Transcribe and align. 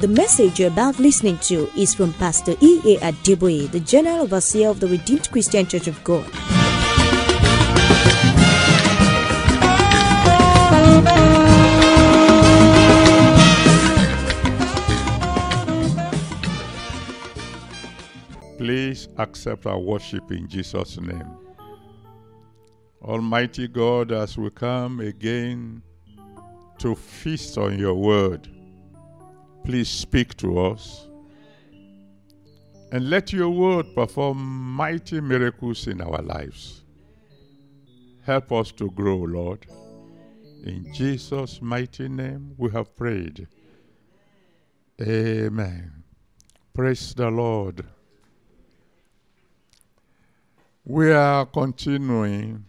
The 0.00 0.06
message 0.06 0.60
you're 0.60 0.68
about 0.68 1.00
listening 1.00 1.38
to 1.38 1.68
is 1.76 1.92
from 1.92 2.12
Pastor 2.12 2.52
E.A. 2.60 2.98
Adeboye, 2.98 3.68
the 3.72 3.80
General 3.80 4.20
Overseer 4.20 4.68
of 4.68 4.78
the 4.78 4.86
Redeemed 4.86 5.28
Christian 5.32 5.66
Church 5.66 5.88
of 5.88 6.04
God. 6.04 6.24
Please 18.56 19.08
accept 19.18 19.66
our 19.66 19.80
worship 19.80 20.30
in 20.30 20.46
Jesus' 20.46 21.00
name. 21.00 21.26
Almighty 23.02 23.66
God, 23.66 24.12
as 24.12 24.38
we 24.38 24.48
come 24.50 25.00
again 25.00 25.82
to 26.78 26.94
feast 26.94 27.58
on 27.58 27.80
your 27.80 27.96
word, 27.96 28.48
please 29.64 29.88
speak 29.88 30.36
to 30.38 30.58
us 30.58 31.08
and 32.90 33.10
let 33.10 33.32
your 33.32 33.50
word 33.50 33.94
perform 33.94 34.38
mighty 34.74 35.20
miracles 35.20 35.86
in 35.86 36.00
our 36.00 36.22
lives. 36.22 36.82
Help 38.24 38.52
us 38.52 38.72
to 38.72 38.90
grow, 38.90 39.16
Lord. 39.16 39.66
In 40.64 40.92
Jesus' 40.92 41.62
mighty 41.62 42.08
name 42.08 42.54
we 42.56 42.70
have 42.70 42.94
prayed. 42.96 43.46
Amen. 45.00 46.02
Praise 46.74 47.14
the 47.14 47.30
Lord. 47.30 47.84
We 50.84 51.12
are 51.12 51.46
continuing 51.46 52.64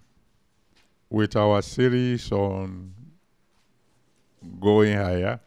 with 1.09 1.35
our 1.35 1.61
series 1.61 2.31
on 2.31 2.93
going 4.59 4.95
higher. 4.95 5.39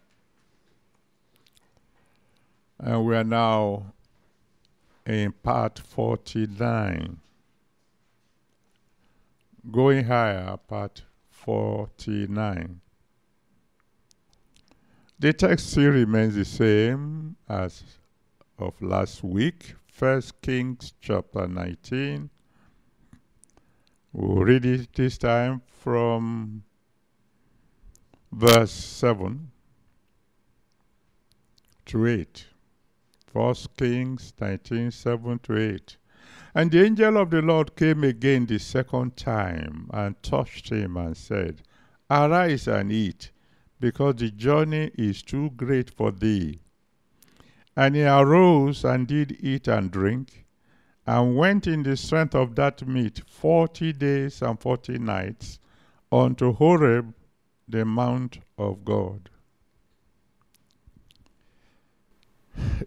And 2.84 3.06
we 3.06 3.14
are 3.14 3.22
now 3.22 3.92
in 5.06 5.30
part 5.30 5.78
49. 5.78 7.20
Going 9.70 10.04
higher, 10.04 10.56
part 10.56 11.02
49. 11.30 12.80
The 15.20 15.32
text 15.32 15.70
still 15.70 15.92
remains 15.92 16.34
the 16.34 16.44
same 16.44 17.36
as 17.48 17.84
of 18.58 18.74
last 18.82 19.22
week. 19.22 19.74
First 19.86 20.42
Kings 20.42 20.92
chapter 21.00 21.46
19. 21.46 22.30
We'll 24.12 24.44
read 24.44 24.64
it 24.64 24.92
this 24.92 25.18
time 25.18 25.62
from 25.68 26.64
verse 28.32 28.72
7 28.72 29.52
to 31.86 32.06
8. 32.06 32.46
First 33.32 33.76
Kings 33.78 34.34
19, 34.38 34.90
7 34.90 35.38
to 35.38 35.56
8. 35.56 35.96
And 36.54 36.70
the 36.70 36.84
angel 36.84 37.16
of 37.16 37.30
the 37.30 37.40
Lord 37.40 37.74
came 37.76 38.04
again 38.04 38.44
the 38.44 38.58
second 38.58 39.16
time 39.16 39.88
and 39.90 40.22
touched 40.22 40.68
him 40.68 40.98
and 40.98 41.16
said, 41.16 41.62
Arise 42.10 42.68
and 42.68 42.92
eat, 42.92 43.30
because 43.80 44.16
the 44.16 44.30
journey 44.30 44.90
is 44.98 45.22
too 45.22 45.48
great 45.50 45.88
for 45.88 46.12
thee. 46.12 46.60
And 47.74 47.96
he 47.96 48.04
arose 48.04 48.84
and 48.84 49.06
did 49.06 49.38
eat 49.40 49.66
and 49.66 49.90
drink, 49.90 50.44
and 51.06 51.34
went 51.34 51.66
in 51.66 51.82
the 51.84 51.96
strength 51.96 52.34
of 52.34 52.54
that 52.56 52.86
meat 52.86 53.22
forty 53.26 53.94
days 53.94 54.42
and 54.42 54.60
forty 54.60 54.98
nights 54.98 55.58
unto 56.12 56.52
Horeb, 56.52 57.14
the 57.66 57.86
mount 57.86 58.40
of 58.58 58.84
God. 58.84 59.30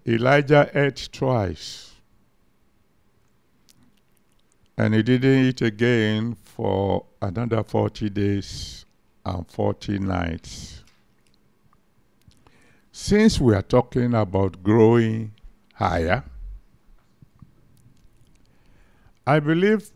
Elijah 0.07 0.69
ate 0.73 1.09
twice, 1.11 1.93
and 4.77 4.93
he 4.93 5.01
didn't 5.01 5.45
eat 5.45 5.61
again 5.61 6.35
for 6.35 7.05
another 7.21 7.63
40 7.63 8.09
days 8.09 8.85
and 9.25 9.49
40 9.49 9.99
nights. 9.99 10.83
Since 12.91 13.41
we 13.41 13.53
are 13.55 13.61
talking 13.61 14.13
about 14.13 14.63
growing 14.63 15.33
higher, 15.73 16.23
I 19.27 19.39
believe 19.39 19.89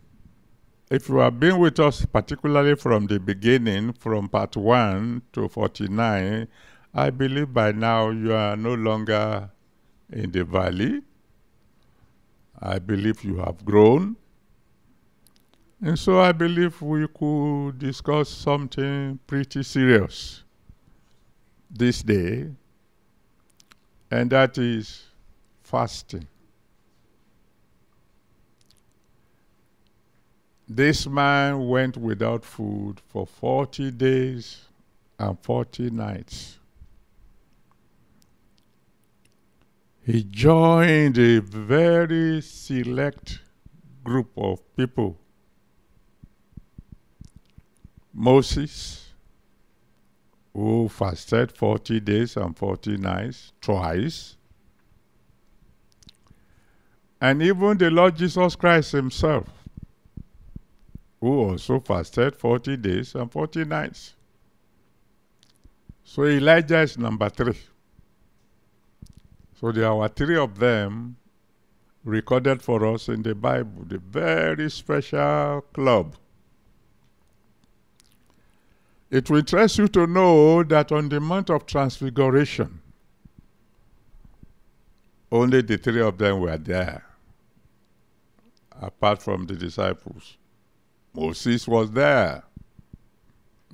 if 0.90 1.08
you 1.08 1.18
have 1.18 1.40
been 1.40 1.60
with 1.60 1.80
us, 1.80 2.04
particularly 2.06 2.76
from 2.76 3.06
the 3.06 3.20
beginning, 3.20 3.94
from 3.94 4.28
part 4.28 4.58
1 4.58 5.22
to 5.34 5.48
49, 5.48 6.48
I 6.96 7.10
believe 7.12 7.54
by 7.54 7.72
now 7.72 8.10
you 8.10 8.34
are 8.34 8.58
no 8.58 8.74
longer 8.74 9.52
in 10.12 10.32
the 10.32 10.44
valley. 10.44 11.02
I 12.62 12.80
believe 12.80 13.24
you 13.24 13.38
have 13.38 13.64
grown. 13.64 14.16
And 15.82 15.98
so 15.98 16.20
I 16.20 16.34
believe 16.34 16.82
we 16.82 17.08
could 17.08 17.80
discuss 17.80 18.28
something 18.30 19.18
pretty 19.26 19.64
serious 19.64 20.44
this 21.72 22.02
day, 22.04 22.50
and 24.12 24.30
that 24.32 24.58
is 24.58 25.06
fasting. 25.64 26.28
This 30.68 31.08
man 31.08 31.68
went 31.68 31.98
without 31.98 32.44
food 32.44 33.02
for 33.08 33.26
40 33.26 33.92
days 33.92 34.66
and 35.18 35.40
40 35.40 35.90
nights. 35.92 36.59
He 40.10 40.24
joined 40.24 41.20
a 41.20 41.40
very 41.40 42.42
select 42.42 43.42
group 44.04 44.32
of 44.36 44.60
people. 44.76 45.20
Moses, 48.12 49.12
who 50.52 50.90
fasted 50.90 51.52
40 51.52 52.00
days 52.00 52.38
and 52.38 52.58
40 52.58 52.98
nights 52.98 53.54
twice, 53.62 54.36
and 57.22 57.44
even 57.44 57.78
the 57.78 57.92
Lord 57.92 58.16
Jesus 58.16 58.56
Christ 58.56 58.94
himself, 58.94 59.48
who 61.22 61.50
also 61.50 61.80
fasted 61.82 62.36
40 62.36 62.78
days 62.78 63.14
and 63.14 63.32
40 63.32 63.66
nights. 63.66 64.16
So 66.04 66.24
Elijah 66.24 66.80
is 66.80 66.98
number 66.98 67.30
three. 67.30 67.60
So 69.60 69.74
there 69.74 69.92
are 69.92 70.08
three 70.08 70.38
of 70.38 70.58
them 70.58 71.18
recorded 72.06 72.62
for 72.62 72.86
us 72.86 73.10
in 73.10 73.24
the 73.24 73.36
Bible, 73.36 73.84
the 73.86 73.98
very 73.98 74.70
special 74.70 75.62
club. 75.74 76.16
It 79.12 79.30
will 79.30 79.40
interest 79.40 79.78
you 79.78 79.90
to 79.90 80.08
know 80.08 80.64
that 80.64 80.94
on 80.94 81.10
the 81.10 81.20
Mount 81.20 81.50
of 81.50 81.66
Transfiguration, 81.66 82.80
only 85.30 85.62
the 85.62 85.78
three 85.78 86.02
of 86.02 86.18
them 86.18 86.40
were 86.40 86.58
there, 86.58 87.04
apart 88.82 89.22
from 89.22 89.46
the 89.46 89.56
disciples. 89.56 90.38
Moses 91.14 91.68
was 91.68 91.92
there. 91.92 92.44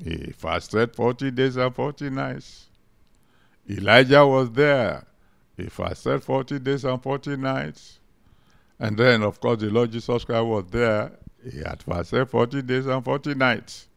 He 0.04 0.34
fasted 0.36 0.96
40 0.96 1.30
days 1.30 1.58
and 1.58 1.76
40 1.76 2.10
nights. 2.10 2.70
Elijah 3.70 4.26
was 4.26 4.50
there. 4.52 5.06
He 5.58 5.70
said 5.94 6.24
40 6.24 6.60
days 6.60 6.84
and 6.84 7.02
40 7.02 7.38
nights. 7.38 8.00
And 8.80 8.98
then, 8.98 9.24
of 9.24 9.40
course, 9.40 9.60
the 9.62 9.70
Lord 9.70 9.92
Jesus 9.92 10.26
Christ 10.26 10.46
was 10.46 10.66
there. 10.70 11.12
He 11.50 11.60
had 11.60 11.82
fasted 11.82 12.30
40 12.30 12.62
days 12.64 12.86
and 12.88 13.04
40 13.04 13.36
nights. 13.36 13.88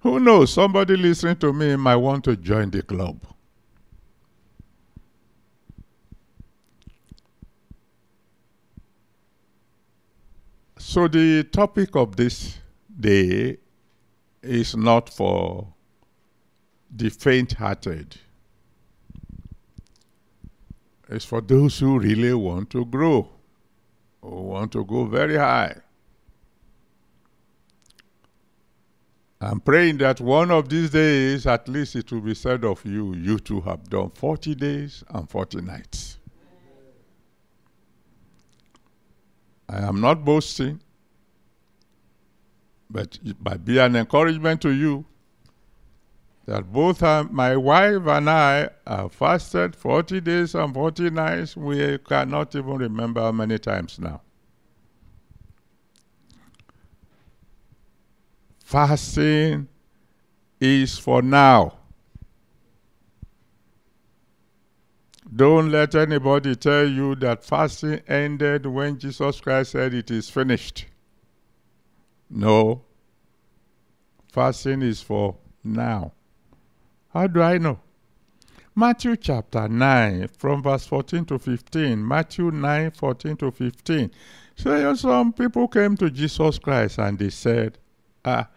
Who 0.00 0.20
knows? 0.20 0.52
Somebody 0.52 0.96
listening 0.96 1.36
to 1.36 1.52
me 1.52 1.76
might 1.76 1.96
want 1.96 2.24
to 2.24 2.36
join 2.36 2.70
the 2.70 2.82
club. 2.82 3.18
So, 10.78 11.08
the 11.08 11.42
topic 11.44 11.96
of 11.96 12.16
this 12.16 12.58
day 12.98 13.58
is 14.42 14.76
not 14.76 15.10
for 15.10 15.74
the 16.94 17.10
faint 17.10 17.54
hearted, 17.54 18.16
it's 21.08 21.24
for 21.24 21.40
those 21.40 21.78
who 21.78 21.98
really 21.98 22.34
want 22.34 22.70
to 22.70 22.84
grow, 22.84 23.28
who 24.22 24.42
want 24.42 24.72
to 24.72 24.84
go 24.84 25.04
very 25.04 25.36
high. 25.36 25.76
I'm 29.40 29.60
praying 29.60 29.98
that 29.98 30.20
one 30.20 30.50
of 30.50 30.68
these 30.68 30.90
days, 30.90 31.46
at 31.46 31.68
least 31.68 31.94
it 31.94 32.10
will 32.10 32.22
be 32.22 32.34
said 32.34 32.64
of 32.64 32.84
you, 32.84 33.14
you 33.14 33.38
two 33.38 33.60
have 33.60 33.88
done 33.88 34.10
40 34.10 34.54
days 34.54 35.04
and 35.10 35.28
40 35.28 35.60
nights. 35.60 36.18
I 39.68 39.78
am 39.86 40.00
not 40.00 40.24
boasting, 40.24 40.80
but 42.88 43.18
it 43.24 43.36
might 43.44 43.64
be 43.64 43.78
an 43.78 43.96
encouragement 43.96 44.62
to 44.62 44.70
you 44.70 45.04
that 46.46 46.72
both 46.72 47.02
my 47.02 47.56
wife 47.56 48.06
and 48.06 48.30
I 48.30 48.68
have 48.86 49.12
fasted 49.12 49.74
40 49.74 50.20
days 50.20 50.54
and 50.54 50.72
40 50.72 51.10
nights. 51.10 51.56
We 51.56 51.98
cannot 51.98 52.54
even 52.54 52.78
remember 52.78 53.20
how 53.20 53.32
many 53.32 53.58
times 53.58 53.98
now. 53.98 54.22
Fasting 58.60 59.68
is 60.60 60.98
for 60.98 61.20
now. 61.20 61.78
Don't 65.34 65.70
let 65.70 65.96
anybody 65.96 66.54
tell 66.54 66.88
you 66.88 67.16
that 67.16 67.44
fasting 67.44 68.00
ended 68.06 68.66
when 68.66 68.98
Jesus 68.98 69.40
Christ 69.40 69.72
said 69.72 69.92
it 69.92 70.10
is 70.12 70.30
finished. 70.30 70.86
No. 72.30 72.82
Fasting 74.32 74.82
is 74.82 75.02
for 75.02 75.36
now. 75.64 76.12
How 77.16 77.26
do 77.26 77.40
I 77.40 77.56
know? 77.56 77.78
Matthew 78.74 79.16
chapter 79.16 79.66
9, 79.66 80.28
from 80.36 80.62
verse 80.62 80.86
14 80.86 81.24
to 81.24 81.38
15. 81.38 82.06
Matthew 82.06 82.50
9, 82.50 82.90
14 82.90 83.36
to 83.38 83.50
15. 83.50 84.10
So 84.54 84.94
some 84.96 85.32
people 85.32 85.66
came 85.66 85.96
to 85.96 86.10
Jesus 86.10 86.58
Christ 86.58 86.98
and 86.98 87.18
they 87.18 87.30
said, 87.30 87.78
ah, 88.22 88.50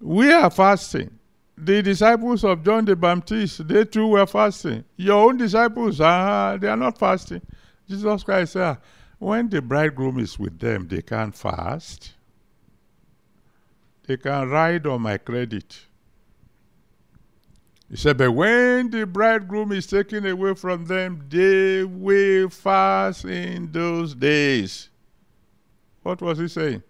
We 0.00 0.32
are 0.32 0.50
fasting. 0.50 1.18
The 1.58 1.82
disciples 1.82 2.44
of 2.44 2.64
John 2.64 2.86
the 2.86 2.96
Baptist, 2.96 3.68
they 3.68 3.84
too 3.84 4.06
were 4.06 4.26
fasting. 4.26 4.84
Your 4.96 5.28
own 5.28 5.36
disciples, 5.36 6.00
ah, 6.00 6.56
they 6.58 6.68
are 6.68 6.78
not 6.78 6.96
fasting. 6.96 7.42
Jesus 7.86 8.22
Christ 8.22 8.54
said, 8.54 8.78
When 9.18 9.50
the 9.50 9.60
bridegroom 9.60 10.18
is 10.18 10.38
with 10.38 10.58
them, 10.58 10.88
they 10.88 11.02
can't 11.02 11.36
fast. 11.36 12.14
They 14.06 14.16
can 14.16 14.48
ride 14.48 14.86
on 14.86 15.02
my 15.02 15.18
credit. 15.18 15.78
He 17.92 17.98
said, 17.98 18.16
But 18.16 18.32
when 18.32 18.88
the 18.88 19.04
bridegroom 19.04 19.70
is 19.72 19.86
taken 19.86 20.24
away 20.24 20.54
from 20.54 20.86
them, 20.86 21.26
they 21.28 21.84
will 21.84 22.48
fast 22.48 23.26
in 23.26 23.70
those 23.70 24.14
days. 24.14 24.88
What 26.02 26.22
was 26.22 26.38
he 26.38 26.48
saying? 26.48 26.82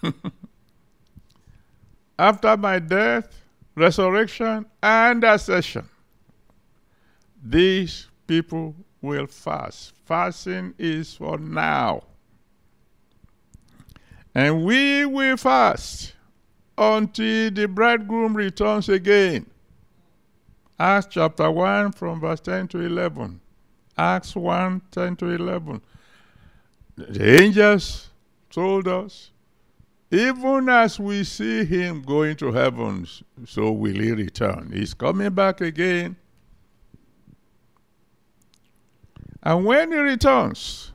After 2.18 2.56
my 2.56 2.78
death, 2.78 3.36
resurrection, 3.74 4.66
and 4.80 5.24
ascension, 5.24 5.88
these 7.42 8.06
people 8.28 8.76
will 9.00 9.26
fast. 9.26 9.94
Fasting 10.04 10.74
is 10.78 11.16
for 11.16 11.38
now. 11.38 12.04
And 14.32 14.64
we 14.64 15.06
will 15.06 15.36
fast 15.36 16.12
until 16.78 17.50
the 17.50 17.66
bridegroom 17.66 18.36
returns 18.36 18.88
again. 18.88 19.46
Acts 20.82 21.06
chapter 21.10 21.48
1 21.48 21.92
from 21.92 22.18
verse 22.18 22.40
10 22.40 22.66
to 22.66 22.80
11. 22.80 23.40
Acts 23.96 24.34
1 24.34 24.82
10 24.90 25.14
to 25.14 25.26
11. 25.26 25.80
The 26.96 27.40
angels 27.40 28.08
told 28.50 28.88
us, 28.88 29.30
even 30.10 30.68
as 30.68 30.98
we 30.98 31.22
see 31.22 31.64
him 31.64 32.02
going 32.02 32.34
to 32.38 32.50
heaven, 32.50 33.06
so 33.46 33.70
will 33.70 33.94
he 33.94 34.10
return. 34.10 34.72
He's 34.74 34.92
coming 34.92 35.30
back 35.32 35.60
again. 35.60 36.16
And 39.40 39.64
when 39.64 39.92
he 39.92 39.98
returns, 39.98 40.90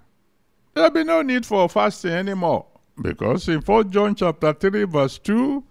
there'll 0.73 0.89
be 0.89 1.05
no 1.05 1.21
need 1.21 1.45
for 1.45 1.69
fasting 1.69 2.11
anymore. 2.11 2.65
Because 3.01 3.47
in 3.47 3.61
1 3.61 3.89
John 3.91 4.15
chapter 4.15 4.51
3, 4.51 4.83
verse 4.83 5.17
2, 5.19 5.63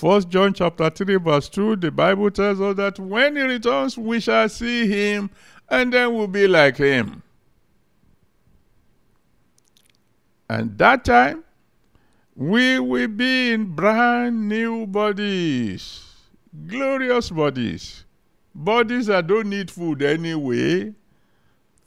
1 0.00 0.30
John 0.30 0.54
chapter 0.54 0.90
3, 0.90 1.16
verse 1.16 1.48
2, 1.48 1.76
the 1.76 1.90
Bible 1.90 2.30
tells 2.30 2.60
us 2.60 2.76
that 2.76 3.00
when 3.00 3.34
he 3.34 3.42
returns, 3.42 3.98
we 3.98 4.20
shall 4.20 4.48
see 4.48 4.86
him, 4.86 5.28
and 5.68 5.92
then 5.92 6.14
we'll 6.14 6.28
be 6.28 6.46
like 6.46 6.76
him. 6.76 7.22
And 10.48 10.78
that 10.78 11.04
time, 11.04 11.42
we 12.36 12.78
will 12.78 13.08
be 13.08 13.52
in 13.52 13.74
brand 13.74 14.48
new 14.48 14.86
bodies, 14.86 16.04
glorious 16.68 17.30
bodies, 17.30 18.04
bodies 18.54 19.06
that 19.06 19.26
don't 19.26 19.50
need 19.50 19.68
food 19.68 20.02
anyway. 20.02 20.94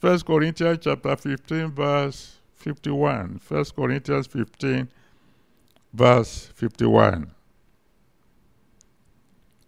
1 0.01 0.19
Corinthians 0.21 0.79
chapter 0.81 1.15
15, 1.15 1.71
verse 1.71 2.35
51. 2.55 3.39
1 3.47 3.65
Corinthians 3.75 4.27
15, 4.27 4.89
verse 5.93 6.49
51. 6.55 7.31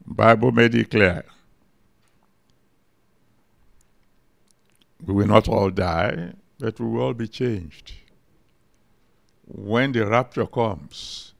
Bible 0.05 0.51
made 0.51 0.75
it 0.75 0.91
clear. 0.91 1.23
We 5.05 5.13
will 5.13 5.27
not 5.27 5.47
all 5.47 5.69
die, 5.69 6.33
but 6.59 6.79
we 6.79 6.87
will 6.87 7.01
all 7.01 7.13
be 7.13 7.27
changed. 7.27 7.93
When 9.45 9.91
the 9.91 10.05
rapture 10.05 10.47
comes, 10.47 11.33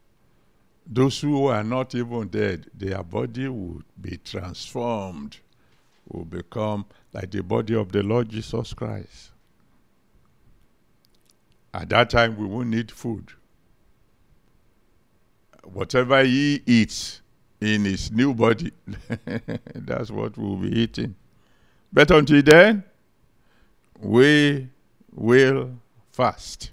those 0.85 1.21
who 1.21 1.47
are 1.47 1.63
not 1.63 1.95
even 1.95 2.27
dead, 2.27 2.67
their 2.73 3.03
body 3.03 3.47
will 3.47 3.83
be 3.99 4.17
transformed, 4.17 5.37
will 6.07 6.25
become 6.25 6.85
like 7.13 7.31
the 7.31 7.41
body 7.41 7.75
of 7.75 7.91
the 7.91 8.03
Lord 8.03 8.29
Jesus 8.29 8.73
Christ. 8.73 9.31
At 11.73 11.89
that 11.89 12.09
time, 12.09 12.35
we 12.37 12.45
won't 12.45 12.69
need 12.69 12.91
food. 12.91 13.31
Whatever 15.63 16.23
he 16.23 16.61
eats 16.65 17.21
in 17.63 17.85
his 17.85 18.11
new 18.11 18.33
body, 18.33 18.71
that's 19.75 20.11
what 20.11 20.37
we'll 20.37 20.57
be 20.57 20.79
eating. 20.79 21.15
But 21.91 22.11
until 22.11 22.41
then, 22.41 22.83
we 23.99 24.67
will 25.11 25.71
fast. 26.11 26.71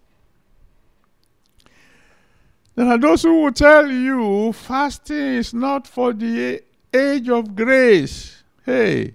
There 2.75 2.87
are 2.87 2.99
those 2.99 3.23
who 3.23 3.43
will 3.43 3.53
tell 3.53 3.91
you 3.91 4.53
fasting 4.53 5.17
is 5.17 5.53
not 5.53 5.87
for 5.87 6.13
the 6.13 6.63
age 6.95 7.29
of 7.29 7.55
grace. 7.55 8.43
Hey, 8.65 9.15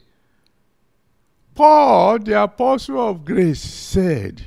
Paul, 1.55 2.19
the 2.19 2.43
apostle 2.43 2.99
of 3.09 3.25
grace, 3.25 3.61
said, 3.61 4.43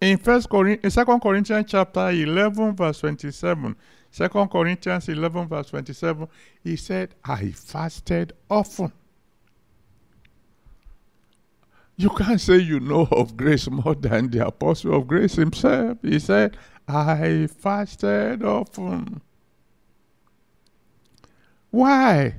in 0.00 0.16
First 0.18 0.48
Corinthians, 0.48 0.84
in 0.84 0.90
Second 0.90 1.20
Corinthians 1.20 1.66
chapter 1.68 2.10
11, 2.10 2.76
verse 2.76 3.00
27, 3.00 3.76
2 4.14 4.28
Corinthians 4.28 5.08
11, 5.08 5.48
verse 5.48 5.70
27, 5.70 6.28
he 6.62 6.76
said, 6.76 7.14
I 7.24 7.52
fasted 7.52 8.34
often. 8.50 8.92
You 11.96 12.10
can't 12.10 12.40
say 12.40 12.56
you 12.58 12.80
know 12.80 13.06
of 13.10 13.36
grace 13.36 13.70
more 13.70 13.94
than 13.94 14.30
the 14.30 14.46
apostle 14.46 14.96
of 14.96 15.06
grace 15.06 15.34
himself. 15.34 15.98
He 16.02 16.18
said, 16.18 16.56
I 16.88 17.46
fasted 17.46 18.42
often. 18.42 19.20
Why? 21.70 22.34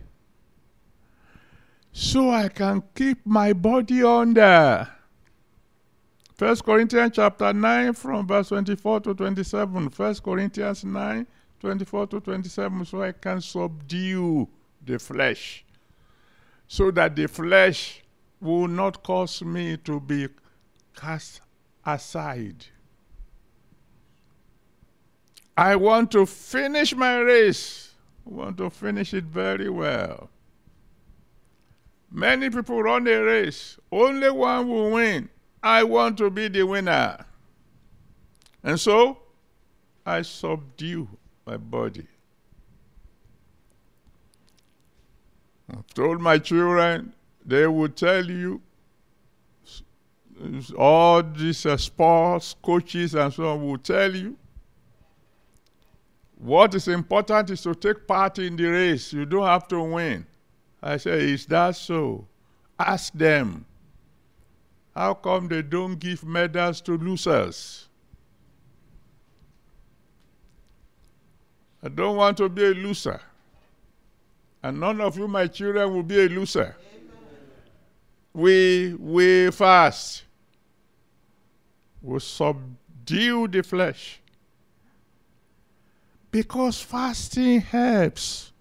So 1.92 2.30
I 2.30 2.50
can 2.50 2.84
keep 2.94 3.26
my 3.26 3.54
body 3.54 4.04
under. 4.04 4.90
First 6.36 6.66
Corinthians 6.66 7.14
chapter 7.16 7.54
9 7.54 7.94
from 7.94 8.28
verse 8.28 8.50
24 8.50 9.02
to 9.02 9.14
27. 9.14 9.90
First 9.90 10.24
Corinthians 10.24 10.84
9, 10.84 11.28
24 11.64 12.08
to 12.08 12.20
27. 12.20 12.84
So 12.84 13.04
I 13.04 13.14
can 13.14 13.40
subdue 13.40 14.50
the 14.86 15.00
flesh. 15.00 15.64
So 16.68 16.92
that 16.92 17.16
the 17.16 17.28
flesh 17.28 18.04
will 18.42 18.68
not 18.68 19.02
cause 19.02 19.42
me 19.42 19.78
to 19.78 20.02
be 20.02 20.28
cast 20.94 21.40
aside. 21.86 22.66
I 25.56 25.78
want 25.78 26.12
to 26.12 26.26
finish 26.26 26.94
my 26.94 27.20
race. 27.20 27.94
I 28.28 28.30
want 28.34 28.58
to 28.58 28.70
finish 28.70 29.14
it 29.14 29.24
very 29.24 29.70
well. 29.70 30.30
Many 32.12 32.50
people 32.50 32.84
run 32.84 33.08
a 33.08 33.18
race, 33.24 33.80
only 33.90 34.30
one 34.30 34.68
will 34.68 34.92
win. 34.92 35.30
I 35.64 35.84
want 35.84 36.18
to 36.18 36.30
be 36.30 36.50
the 36.50 36.64
winner. 36.64 37.26
And 38.64 38.78
so 38.80 39.20
I 40.06 40.24
subdue 40.24 41.08
my 41.46 41.58
body. 41.58 42.08
I've 45.72 45.88
told 45.94 46.22
my 46.22 46.38
children, 46.38 47.14
they 47.46 47.68
will 47.68 47.90
tell 47.90 48.26
you, 48.26 48.62
all 50.78 51.24
these 51.24 51.66
uh, 51.66 51.78
sports 51.78 52.56
coaches 52.62 53.16
and 53.16 53.34
so 53.34 53.50
on 53.50 53.66
will 53.66 53.78
tell 53.78 54.14
you, 54.14 54.38
what 56.38 56.76
is 56.76 56.88
important 56.90 57.50
is 57.52 57.62
to 57.62 57.74
take 57.74 58.06
part 58.06 58.40
in 58.40 58.58
the 58.58 58.66
race. 58.66 59.14
You 59.14 59.26
don't 59.26 59.46
have 59.46 59.68
to 59.70 59.80
win. 59.80 60.26
I 60.82 60.98
say, 60.98 61.32
is 61.32 61.46
that 61.46 61.76
so? 61.78 62.28
Ask 62.78 63.14
them. 63.14 63.66
How 64.94 65.14
come 65.14 65.48
they 65.48 65.62
don't 65.62 65.98
give 65.98 66.26
medals 66.26 66.82
to 66.82 66.98
losers? 66.98 67.88
I 71.84 71.90
don't 71.90 72.16
want 72.16 72.38
to 72.38 72.48
be 72.48 72.64
a 72.64 72.70
loser. 72.70 73.20
And 74.62 74.80
none 74.80 75.02
of 75.02 75.18
you, 75.18 75.28
my 75.28 75.48
children, 75.48 75.94
will 75.94 76.04
be 76.04 76.26
a 76.26 76.30
loser. 76.30 76.76
We 78.34 78.96
we 78.98 79.52
fast. 79.52 80.24
We 82.02 82.20
subdue 82.20 83.50
the 83.50 83.64
flesh. 83.64 84.22
Because 86.32 86.82
fasting 86.82 87.62
helps. 87.62 88.54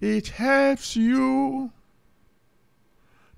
It 0.00 0.28
helps 0.28 0.96
you 0.96 1.72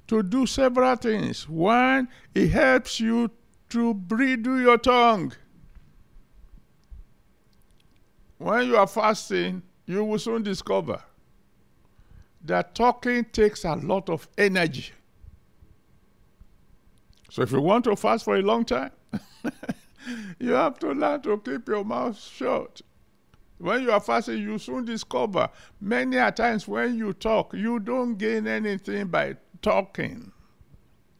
to 0.08 0.22
do 0.22 0.46
several 0.46 0.96
things. 0.96 1.48
One, 1.48 2.08
it 2.34 2.48
helps 2.48 3.00
you 3.00 3.30
to 3.70 3.94
bridle 3.94 4.60
your 4.60 4.78
tongue. 4.78 5.32
When 8.38 8.68
you 8.68 8.76
are 8.76 8.86
fasting, 8.86 9.62
you 9.86 10.04
will 10.04 10.18
soon 10.18 10.42
discover 10.42 11.02
that 12.44 12.74
talking 12.74 13.24
takes 13.24 13.64
a 13.64 13.74
lot 13.74 14.08
of 14.08 14.28
energy. 14.38 14.92
So 17.30 17.42
if 17.42 17.52
you 17.52 17.60
want 17.60 17.84
to 17.84 17.96
fast 17.96 18.24
for 18.24 18.36
a 18.36 18.42
long 18.42 18.64
time, 18.64 18.90
you 20.38 20.52
have 20.52 20.78
to 20.78 20.92
learn 20.92 21.20
to 21.22 21.38
keep 21.38 21.68
your 21.68 21.84
mouth 21.84 22.18
shut. 22.18 22.80
When 23.58 23.82
you 23.82 23.90
are 23.90 24.00
fasting, 24.00 24.38
you 24.38 24.58
soon 24.58 24.84
discover 24.84 25.48
many 25.80 26.16
a 26.16 26.30
times 26.30 26.68
when 26.68 26.96
you 26.96 27.12
talk, 27.12 27.52
you 27.54 27.80
don't 27.80 28.16
gain 28.16 28.46
anything 28.46 29.08
by 29.08 29.36
talking. 29.60 30.30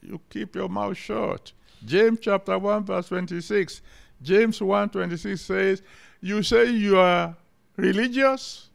You 0.01 0.21
keep 0.31 0.55
your 0.55 0.69
mouth 0.69 0.97
shut. 0.97 1.53
James 1.85 2.21
chapter 2.23 2.59
1, 2.59 2.85
verse 2.85 3.09
26. 3.09 3.83
James 4.23 4.63
1 4.63 4.91
26 4.91 5.41
says, 5.41 5.83
You 6.21 6.43
say 6.43 6.71
you 6.71 6.99
are 6.99 7.37
religious 7.77 8.71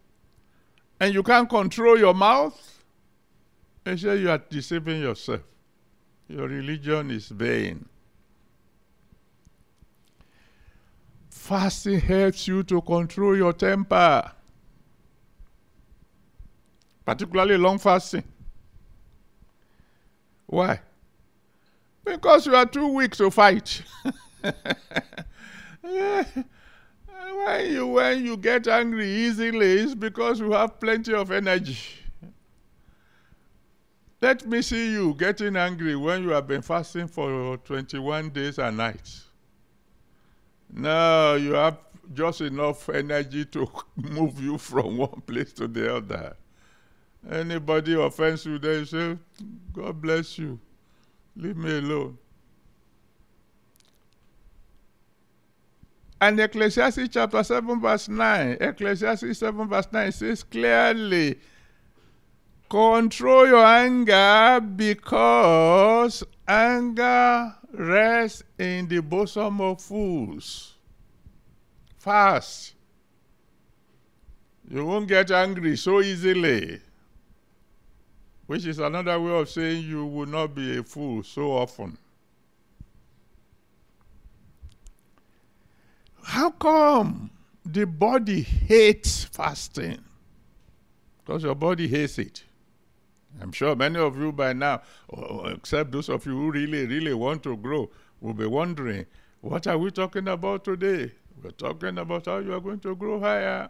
and 0.99 1.13
you 1.13 1.23
can't 1.23 1.49
control 1.49 1.97
your 1.97 2.13
mouth. 2.13 2.69
And 3.85 3.99
say 3.99 4.17
you 4.17 4.29
are 4.29 4.37
deceiving 4.37 5.01
yourself. 5.01 5.41
Your 6.29 6.47
religion 6.47 7.11
is 7.11 7.27
vain. 7.27 7.85
Fasting 11.29 11.99
helps 11.99 12.47
you 12.47 12.63
to 12.63 12.81
control 12.81 13.35
your 13.35 13.51
temper, 13.51 14.31
particularly 17.05 17.57
long 17.57 17.77
fasting. 17.77 18.23
Why? 20.45 20.79
Because 22.05 22.45
you 22.45 22.55
are 22.55 22.65
too 22.65 22.87
weak 22.87 23.15
to 23.17 23.29
fight. 23.29 23.81
yeah. 25.83 26.23
When 27.31 27.71
you 27.71 27.87
when 27.87 28.25
you 28.25 28.37
get 28.37 28.67
angry 28.67 29.09
easily, 29.09 29.73
it's 29.79 29.95
because 29.95 30.39
you 30.39 30.51
have 30.51 30.79
plenty 30.79 31.13
of 31.13 31.31
energy. 31.31 31.77
Let 34.21 34.47
me 34.47 34.61
see 34.61 34.91
you 34.91 35.13
getting 35.15 35.57
angry 35.57 35.95
when 35.95 36.23
you 36.23 36.29
have 36.29 36.47
been 36.47 36.61
fasting 36.61 37.07
for 37.07 37.57
21 37.57 38.29
days 38.29 38.57
and 38.57 38.77
nights. 38.77 39.25
Now 40.71 41.33
you 41.33 41.53
have 41.53 41.77
just 42.13 42.41
enough 42.41 42.87
energy 42.89 43.45
to 43.45 43.67
move 43.95 44.41
you 44.41 44.57
from 44.57 44.97
one 45.07 45.21
place 45.27 45.53
to 45.53 45.67
the 45.67 45.95
other. 45.97 46.35
Anybody 47.29 47.93
offends 47.93 48.45
you, 48.45 48.59
they 48.59 48.83
say, 48.85 49.17
God 49.71 50.01
bless 50.01 50.37
you. 50.37 50.59
Leave 51.35 51.57
me 51.57 51.77
alone. 51.77 52.17
And 56.23 56.39
Ecclesiastes 56.39 57.09
chapter 57.11 57.43
7, 57.43 57.81
verse 57.81 58.07
9, 58.07 58.57
Ecclesiastes 58.61 59.37
7, 59.39 59.67
verse 59.67 59.87
9 59.91 60.09
says 60.13 60.41
clearly, 60.43 61.37
control 62.69 63.45
your 63.45 63.65
anger 63.65 64.61
because 64.61 66.23
anger 66.47 67.53
rests 67.73 68.41
in 68.57 68.87
the 68.87 69.01
bosom 69.01 69.59
of 69.59 69.81
fools. 69.81 70.75
Fast. 71.97 72.75
You 74.69 74.85
won't 74.85 75.09
get 75.09 75.29
angry 75.29 75.75
so 75.75 75.99
easily. 75.99 76.79
Which 78.45 78.65
is 78.65 78.79
another 78.79 79.19
way 79.19 79.41
of 79.41 79.49
saying 79.49 79.83
you 79.83 80.05
will 80.05 80.27
not 80.27 80.55
be 80.55 80.77
a 80.77 80.83
fool 80.83 81.21
so 81.21 81.51
often. 81.51 81.97
How 86.23 86.51
come 86.51 87.29
the 87.65 87.85
body 87.85 88.41
hates 88.41 89.25
fasting? 89.25 90.03
Because 91.23 91.43
your 91.43 91.55
body 91.55 91.87
hates 91.87 92.17
it. 92.17 92.43
I'm 93.41 93.51
sure 93.51 93.75
many 93.75 93.99
of 93.99 94.17
you 94.17 94.31
by 94.31 94.53
now, 94.53 94.81
except 95.45 95.91
those 95.91 96.09
of 96.09 96.25
you 96.25 96.33
who 96.33 96.51
really, 96.51 96.85
really 96.85 97.13
want 97.13 97.43
to 97.43 97.57
grow, 97.57 97.89
will 98.21 98.33
be 98.33 98.45
wondering, 98.45 99.05
what 99.41 99.67
are 99.67 99.77
we 99.77 99.91
talking 99.91 100.27
about 100.27 100.63
today? 100.63 101.11
We're 101.41 101.51
talking 101.51 101.97
about 101.97 102.25
how 102.25 102.37
you 102.37 102.53
are 102.53 102.61
going 102.61 102.79
to 102.81 102.95
grow 102.95 103.19
higher. 103.19 103.69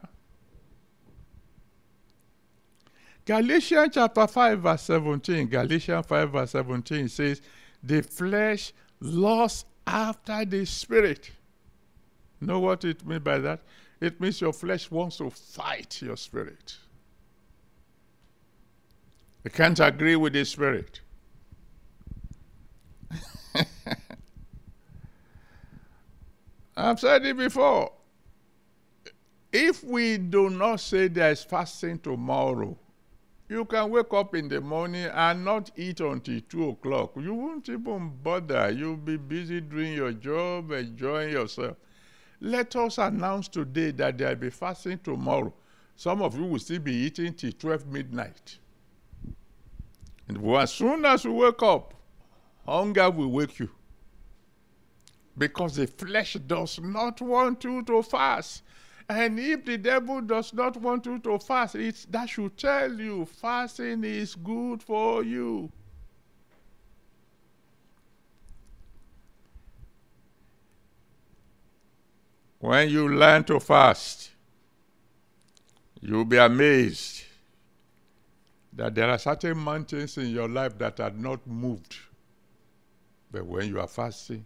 Galatians 3.25 3.91
chapter 3.93 4.27
5, 4.27 4.59
verse 4.59 4.81
17, 4.83 5.47
Galatians 5.47 6.05
5, 6.05 6.31
verse 6.31 6.51
17 6.51 7.07
says, 7.07 7.41
The 7.81 8.03
flesh 8.03 8.73
lusts 8.99 9.65
after 9.87 10.43
the 10.45 10.65
spirit. 10.65 11.31
Know 12.45 12.59
what 12.59 12.83
it 12.83 13.05
means 13.05 13.23
by 13.23 13.39
that? 13.39 13.61
It 14.01 14.19
means 14.19 14.41
your 14.41 14.53
flesh 14.53 14.91
wants 14.91 15.17
to 15.17 15.29
fight 15.29 16.01
your 16.01 16.17
spirit. 16.17 16.77
You 19.43 19.51
can't 19.51 19.79
agree 19.79 20.15
with 20.15 20.33
the 20.33 20.43
spirit. 20.45 21.01
I've 26.75 26.99
said 26.99 27.25
it 27.25 27.37
before. 27.37 27.91
If 29.51 29.83
we 29.83 30.17
do 30.17 30.49
not 30.49 30.79
say 30.79 31.07
there 31.07 31.31
is 31.31 31.43
fasting 31.43 31.99
tomorrow, 31.99 32.77
you 33.47 33.65
can 33.65 33.91
wake 33.91 34.11
up 34.13 34.33
in 34.33 34.47
the 34.47 34.59
morning 34.59 35.05
and 35.13 35.45
not 35.45 35.69
eat 35.75 35.99
until 35.99 36.41
2 36.41 36.69
o'clock. 36.69 37.11
You 37.17 37.35
won't 37.35 37.69
even 37.69 38.11
bother. 38.23 38.71
You'll 38.71 38.97
be 38.97 39.17
busy 39.17 39.61
doing 39.61 39.93
your 39.93 40.13
job, 40.13 40.71
enjoying 40.71 41.31
yourself. 41.33 41.77
Let 42.45 42.75
us 42.75 42.97
announce 42.97 43.47
today 43.47 43.91
that 43.91 44.17
there 44.17 44.27
will 44.27 44.35
be 44.35 44.49
fasting 44.49 44.99
tomorrow. 44.99 45.53
Some 45.95 46.21
of 46.21 46.37
you 46.37 46.43
will 46.43 46.59
still 46.59 46.79
be 46.79 46.93
eating 46.93 47.33
till 47.35 47.53
12 47.53 47.87
midnight. 47.87 48.57
And 50.27 50.45
as 50.57 50.73
soon 50.73 51.05
as 51.05 51.23
you 51.23 51.31
wake 51.31 51.63
up, 51.63 51.93
hunger 52.65 53.09
will 53.09 53.31
wake 53.31 53.59
you. 53.59 53.69
Because 55.37 55.77
the 55.77 55.87
flesh 55.87 56.33
does 56.33 56.81
not 56.81 57.21
want 57.21 57.63
you 57.63 57.81
to 57.83 58.03
fast. 58.03 58.63
And 59.07 59.39
if 59.39 59.63
the 59.63 59.77
devil 59.77 60.19
does 60.19 60.53
not 60.53 60.75
want 60.75 61.05
you 61.05 61.19
to 61.19 61.39
fast, 61.39 61.75
it's, 61.75 62.03
that 62.07 62.27
should 62.27 62.57
tell 62.57 62.91
you 62.91 63.23
fasting 63.23 64.03
is 64.03 64.35
good 64.35 64.83
for 64.83 65.23
you. 65.23 65.71
When 72.63 72.87
you 72.87 73.09
learn 73.09 73.43
to 73.45 73.59
fast, 73.59 74.31
you'll 75.99 76.23
be 76.23 76.37
amazed 76.37 77.25
that 78.71 78.95
there 78.95 79.09
are 79.09 79.17
certain 79.17 79.57
mountains 79.57 80.17
in 80.17 80.27
your 80.29 80.47
life 80.47 80.77
that 80.77 81.01
are 81.01 81.09
not 81.11 81.45
moved. 81.45 81.97
But 83.29 83.45
when 83.45 83.67
you 83.67 83.81
are 83.81 83.87
fasting, 83.87 84.45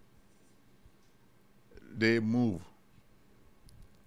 they 1.95 2.19
move. 2.19 2.59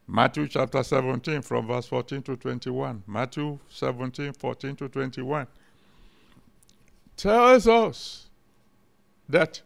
Matthew 0.09 0.49
chapter 0.49 0.83
17 0.83 1.43
from 1.43 1.69
verse 1.69 1.87
14 1.87 2.21
to 2.23 2.37
21. 2.37 3.05
Matthew 3.07 3.61
17, 3.69 4.33
14 4.33 4.75
to 4.75 4.89
21 4.89 5.47
tells 7.17 7.69
us 7.69 8.27
that 9.29 9.63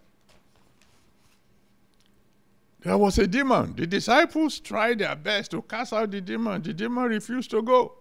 there 2.85 2.99
was 2.99 3.19
a 3.19 3.27
demon. 3.27 3.75
The 3.75 3.87
disciples 3.87 4.61
tried 4.61 4.99
their 4.99 5.17
best 5.17 5.51
to 5.53 5.63
cast 5.63 5.95
out 5.95 6.11
the 6.11 6.21
demon. 6.21 6.61
The 6.63 6.75
demon 6.75 7.05
refused 7.05 7.51
to 7.51 7.63
go. 7.63 7.95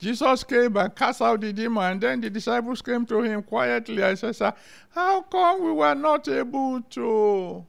Jesus 0.00 0.42
came 0.42 0.76
and 0.76 0.94
cast 0.96 1.22
out 1.22 1.40
the 1.40 1.52
demon, 1.52 1.92
and 1.92 2.00
then 2.00 2.20
the 2.20 2.28
disciples 2.28 2.82
came 2.82 3.06
to 3.06 3.22
him 3.22 3.40
quietly 3.44 4.02
and 4.02 4.18
said, 4.18 4.34
Sir, 4.34 4.52
how 4.90 5.22
come 5.22 5.64
we 5.64 5.70
were 5.70 5.94
not 5.94 6.26
able 6.26 6.82
to 6.82 7.64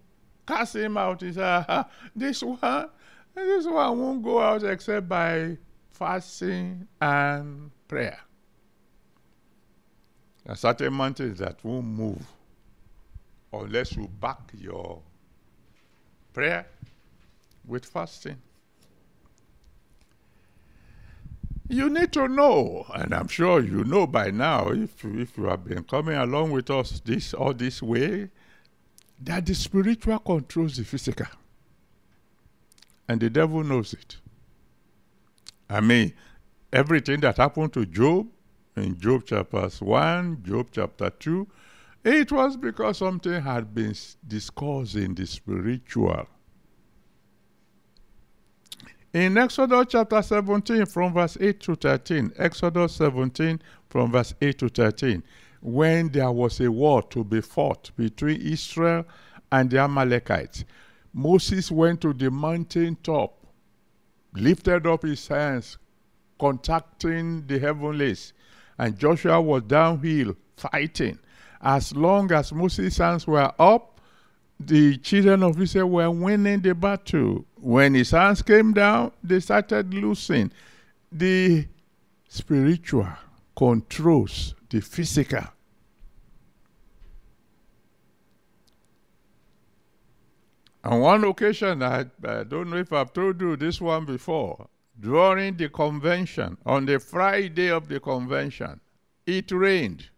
cast 0.48 0.76
him 0.76 0.98
out? 0.98 1.22
He 1.22 1.32
said, 1.32 1.86
This 2.16 2.42
one 2.42 2.90
this 3.36 3.66
one 3.66 4.00
won't 4.00 4.24
go 4.24 4.40
out 4.40 4.64
except 4.64 5.08
by 5.08 5.58
fasting 5.92 6.88
and 7.00 7.70
prayer. 7.88 8.20
There 10.44 10.54
are 10.54 10.56
certain 10.56 10.94
mountains 10.94 11.40
that 11.40 11.64
won't 11.64 11.86
move 11.86 12.26
unless 13.52 13.96
you 13.96 14.08
back 14.08 14.52
your 14.58 15.02
prayer 16.34 16.66
with 17.66 17.86
fasting. 17.86 18.38
You 21.70 21.90
need 21.90 22.12
to 22.14 22.28
know, 22.28 22.86
and 22.94 23.14
I'm 23.14 23.28
sure 23.28 23.62
you 23.62 23.84
know 23.86 24.06
by 24.06 24.32
now, 24.32 24.68
if, 24.70 25.06
if 25.06 25.38
you 25.38 25.46
have 25.46 25.64
been 25.64 25.84
coming 25.84 26.16
along 26.16 26.52
with 26.52 26.70
us 26.70 27.02
this 27.04 27.34
all 27.34 27.54
this 27.54 27.82
way, 27.82 28.30
that 29.22 29.46
the 29.46 29.56
spiritual 29.56 30.20
controls 30.20 30.78
the 30.78 30.84
physical. 30.84 31.28
And 33.08 33.22
the 33.22 33.30
devil 33.30 33.64
knows 33.64 33.94
it. 33.94 34.18
I 35.70 35.80
mean, 35.80 36.14
everything 36.72 37.22
that 37.22 37.38
happened 37.38 37.74
to 37.74 37.86
Job 37.86 38.28
in 38.76 39.00
Job 39.00 39.24
chapter 39.26 39.68
1, 39.68 40.44
Job 40.44 40.68
chapter 40.72 41.10
2, 41.10 41.48
it 42.04 42.32
was 42.32 42.58
because 42.58 42.98
something 42.98 43.42
had 43.42 43.74
been 43.74 43.96
discussed 44.28 44.96
in 44.96 45.16
the 45.16 45.26
spiritual. 45.26 46.28
In 49.14 49.38
Exodus 49.38 49.86
chapter 49.90 50.22
17, 50.22 50.88
from 50.88 51.14
verse 51.14 51.38
8 51.40 51.60
to 51.62 51.76
13, 51.76 52.34
Exodus 52.38 52.96
17, 52.96 53.62
from 53.88 54.12
verse 54.12 54.34
8 54.42 54.58
to 54.58 54.70
13, 54.70 55.24
when 55.62 56.10
there 56.10 56.32
was 56.32 56.60
a 56.60 56.72
war 56.72 57.04
to 57.04 57.24
be 57.24 57.40
fought 57.40 57.92
between 57.96 58.42
Israel 58.42 59.06
and 59.52 59.70
the 59.70 59.78
Amalekites, 59.78 60.66
Moses 61.14 61.72
went 61.72 62.02
to 62.02 62.12
the 62.12 62.32
mountain 62.32 62.98
top, 63.04 63.46
lifted 64.34 64.88
up 64.88 65.04
his 65.04 65.28
hands, 65.28 65.78
contacting 66.40 67.46
the 67.46 67.60
heavenlies, 67.60 68.34
and 68.80 68.98
Joshua 68.98 69.40
was 69.40 69.62
downhill 69.62 70.36
fighting. 70.58 71.20
As 71.66 71.96
long 71.96 72.30
as 72.34 72.52
Moses' 72.52 72.98
hands 72.98 73.26
were 73.26 73.54
up, 73.58 74.02
the 74.60 74.98
children 74.98 75.44
of 75.44 75.60
Israel 75.62 75.90
were 75.90 76.12
winning 76.12 76.60
the 76.60 76.76
battle. 76.76 77.46
When 77.56 77.94
his 77.94 78.12
hands 78.12 78.42
came 78.42 78.74
down, 78.74 79.14
they 79.24 79.40
started 79.40 79.94
losing. 79.94 80.52
The 81.10 81.66
spiritual 82.28 83.08
controls 83.56 84.56
the 84.70 84.82
physical. 84.82 85.44
On 90.84 91.00
one 91.00 91.24
occasion, 91.24 91.82
I, 91.82 92.08
I 92.26 92.44
don't 92.44 92.70
know 92.70 92.78
if 92.78 92.92
I've 92.92 93.14
told 93.14 93.40
you 93.40 93.56
this 93.56 93.80
one 93.80 94.04
before, 94.04 94.68
during 95.00 95.56
the 95.56 95.70
convention, 95.70 96.58
on 96.66 96.86
the 96.86 97.00
Friday 97.00 97.72
of 97.72 97.88
the 97.88 98.02
convention, 98.02 98.82
it 99.26 99.50
rained. 99.54 100.10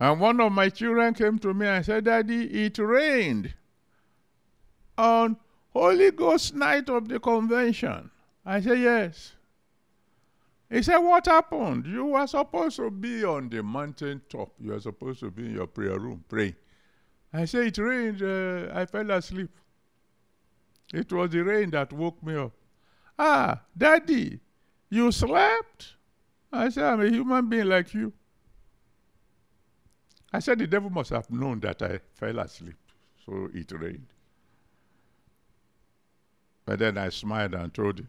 And 0.00 0.18
one 0.18 0.40
of 0.40 0.50
my 0.50 0.70
children 0.70 1.12
came 1.12 1.38
to 1.40 1.52
me 1.52 1.66
and 1.66 1.84
said, 1.84 2.04
Daddy, 2.04 2.64
it 2.64 2.78
rained 2.78 3.52
on 4.96 5.36
Holy 5.74 6.10
Ghost 6.10 6.54
night 6.54 6.88
of 6.88 7.06
the 7.06 7.20
convention. 7.20 8.10
I 8.44 8.62
said, 8.62 8.78
Yes. 8.78 9.34
He 10.70 10.82
said, 10.82 10.98
What 10.98 11.26
happened? 11.26 11.84
You 11.84 12.06
were 12.06 12.26
supposed 12.26 12.76
to 12.76 12.90
be 12.90 13.24
on 13.24 13.50
the 13.50 13.62
mountain 13.62 14.22
top. 14.30 14.54
You 14.58 14.72
were 14.72 14.80
supposed 14.80 15.20
to 15.20 15.30
be 15.30 15.46
in 15.46 15.54
your 15.56 15.66
prayer 15.66 15.98
room 15.98 16.24
praying. 16.28 16.56
I 17.32 17.44
said, 17.44 17.66
It 17.66 17.78
rained. 17.78 18.22
Uh, 18.22 18.72
I 18.72 18.86
fell 18.86 19.10
asleep. 19.10 19.50
It 20.94 21.12
was 21.12 21.30
the 21.30 21.42
rain 21.44 21.70
that 21.70 21.92
woke 21.92 22.22
me 22.22 22.36
up. 22.36 22.52
Ah, 23.18 23.60
Daddy, 23.76 24.40
you 24.88 25.12
slept? 25.12 25.96
I 26.50 26.70
said, 26.70 26.84
I'm 26.84 27.00
a 27.02 27.08
human 27.08 27.48
being 27.50 27.66
like 27.66 27.92
you. 27.92 28.14
I 30.32 30.38
said, 30.38 30.58
The 30.58 30.66
devil 30.66 30.90
must 30.90 31.10
have 31.10 31.30
known 31.30 31.60
that 31.60 31.82
I 31.82 31.98
fell 32.14 32.38
asleep. 32.38 32.76
So 33.24 33.48
it 33.52 33.70
rained. 33.72 34.06
But 36.64 36.78
then 36.78 36.98
I 36.98 37.08
smiled 37.08 37.54
and 37.54 37.72
told 37.72 37.98
him, 37.98 38.08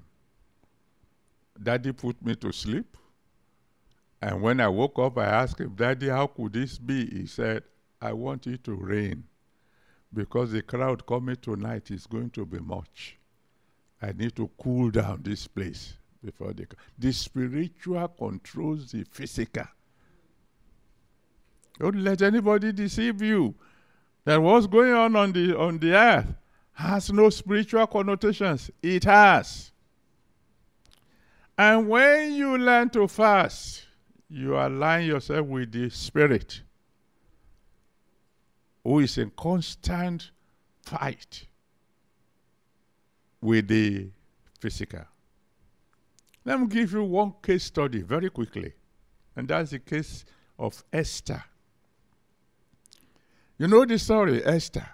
Daddy 1.61 1.91
put 1.91 2.23
me 2.23 2.35
to 2.35 2.51
sleep. 2.51 2.97
And 4.21 4.41
when 4.41 4.59
I 4.59 4.67
woke 4.67 4.99
up, 4.99 5.17
I 5.17 5.25
asked 5.25 5.59
him, 5.59 5.73
Daddy, 5.75 6.09
how 6.09 6.27
could 6.27 6.53
this 6.53 6.77
be? 6.77 7.07
He 7.07 7.25
said, 7.25 7.63
I 7.99 8.13
want 8.13 8.47
it 8.47 8.63
to 8.65 8.73
rain 8.73 9.23
because 10.13 10.51
the 10.51 10.61
crowd 10.61 11.05
coming 11.05 11.37
tonight 11.37 11.91
is 11.91 12.05
going 12.05 12.29
to 12.31 12.45
be 12.45 12.59
much. 12.59 13.17
I 14.01 14.11
need 14.13 14.35
to 14.35 14.49
cool 14.61 14.89
down 14.89 15.21
this 15.23 15.47
place 15.47 15.93
before 16.23 16.53
they 16.53 16.65
come. 16.65 16.79
The 16.97 17.11
spiritual 17.11 18.07
controls 18.09 18.91
the 18.91 19.03
physical. 19.03 19.65
Don't 21.81 22.03
let 22.03 22.21
anybody 22.21 22.71
deceive 22.71 23.23
you 23.23 23.55
that 24.23 24.39
what's 24.39 24.67
going 24.67 24.93
on 24.93 25.15
on 25.15 25.31
the 25.31 25.57
on 25.57 25.79
the 25.79 25.95
earth 25.95 26.27
has 26.73 27.11
no 27.11 27.27
spiritual 27.31 27.87
connotations. 27.87 28.69
It 28.83 29.03
has. 29.05 29.71
And 31.57 31.89
when 31.89 32.33
you 32.33 32.55
learn 32.59 32.91
to 32.91 33.07
fast, 33.07 33.87
you 34.29 34.55
align 34.55 35.07
yourself 35.07 35.47
with 35.47 35.71
the 35.71 35.89
spirit 35.89 36.61
who 38.83 38.99
is 38.99 39.17
in 39.17 39.31
constant 39.31 40.29
fight 40.83 41.47
with 43.41 43.67
the 43.67 44.11
physical. 44.59 45.05
Let 46.45 46.59
me 46.59 46.67
give 46.67 46.93
you 46.93 47.03
one 47.05 47.33
case 47.41 47.63
study 47.63 48.03
very 48.03 48.29
quickly, 48.29 48.73
and 49.35 49.47
that's 49.47 49.71
the 49.71 49.79
case 49.79 50.25
of 50.59 50.83
Esther. 50.93 51.43
You 53.61 53.67
know 53.67 53.85
the 53.85 53.99
story, 53.99 54.43
Esther. 54.43 54.89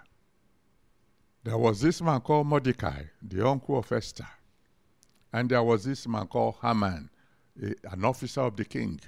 There 1.42 1.56
was 1.56 1.80
this 1.80 2.02
man 2.02 2.20
called 2.20 2.48
Mordecai, 2.48 3.04
the 3.22 3.48
uncle 3.48 3.78
of 3.78 3.90
Esther, 3.90 4.28
and 5.32 5.48
there 5.48 5.62
was 5.62 5.84
this 5.84 6.06
man 6.06 6.26
called 6.26 6.56
Haman, 6.60 7.08
a, 7.62 7.74
an 7.90 8.04
officer 8.04 8.42
of 8.42 8.56
the 8.56 8.66
king. 8.66 9.00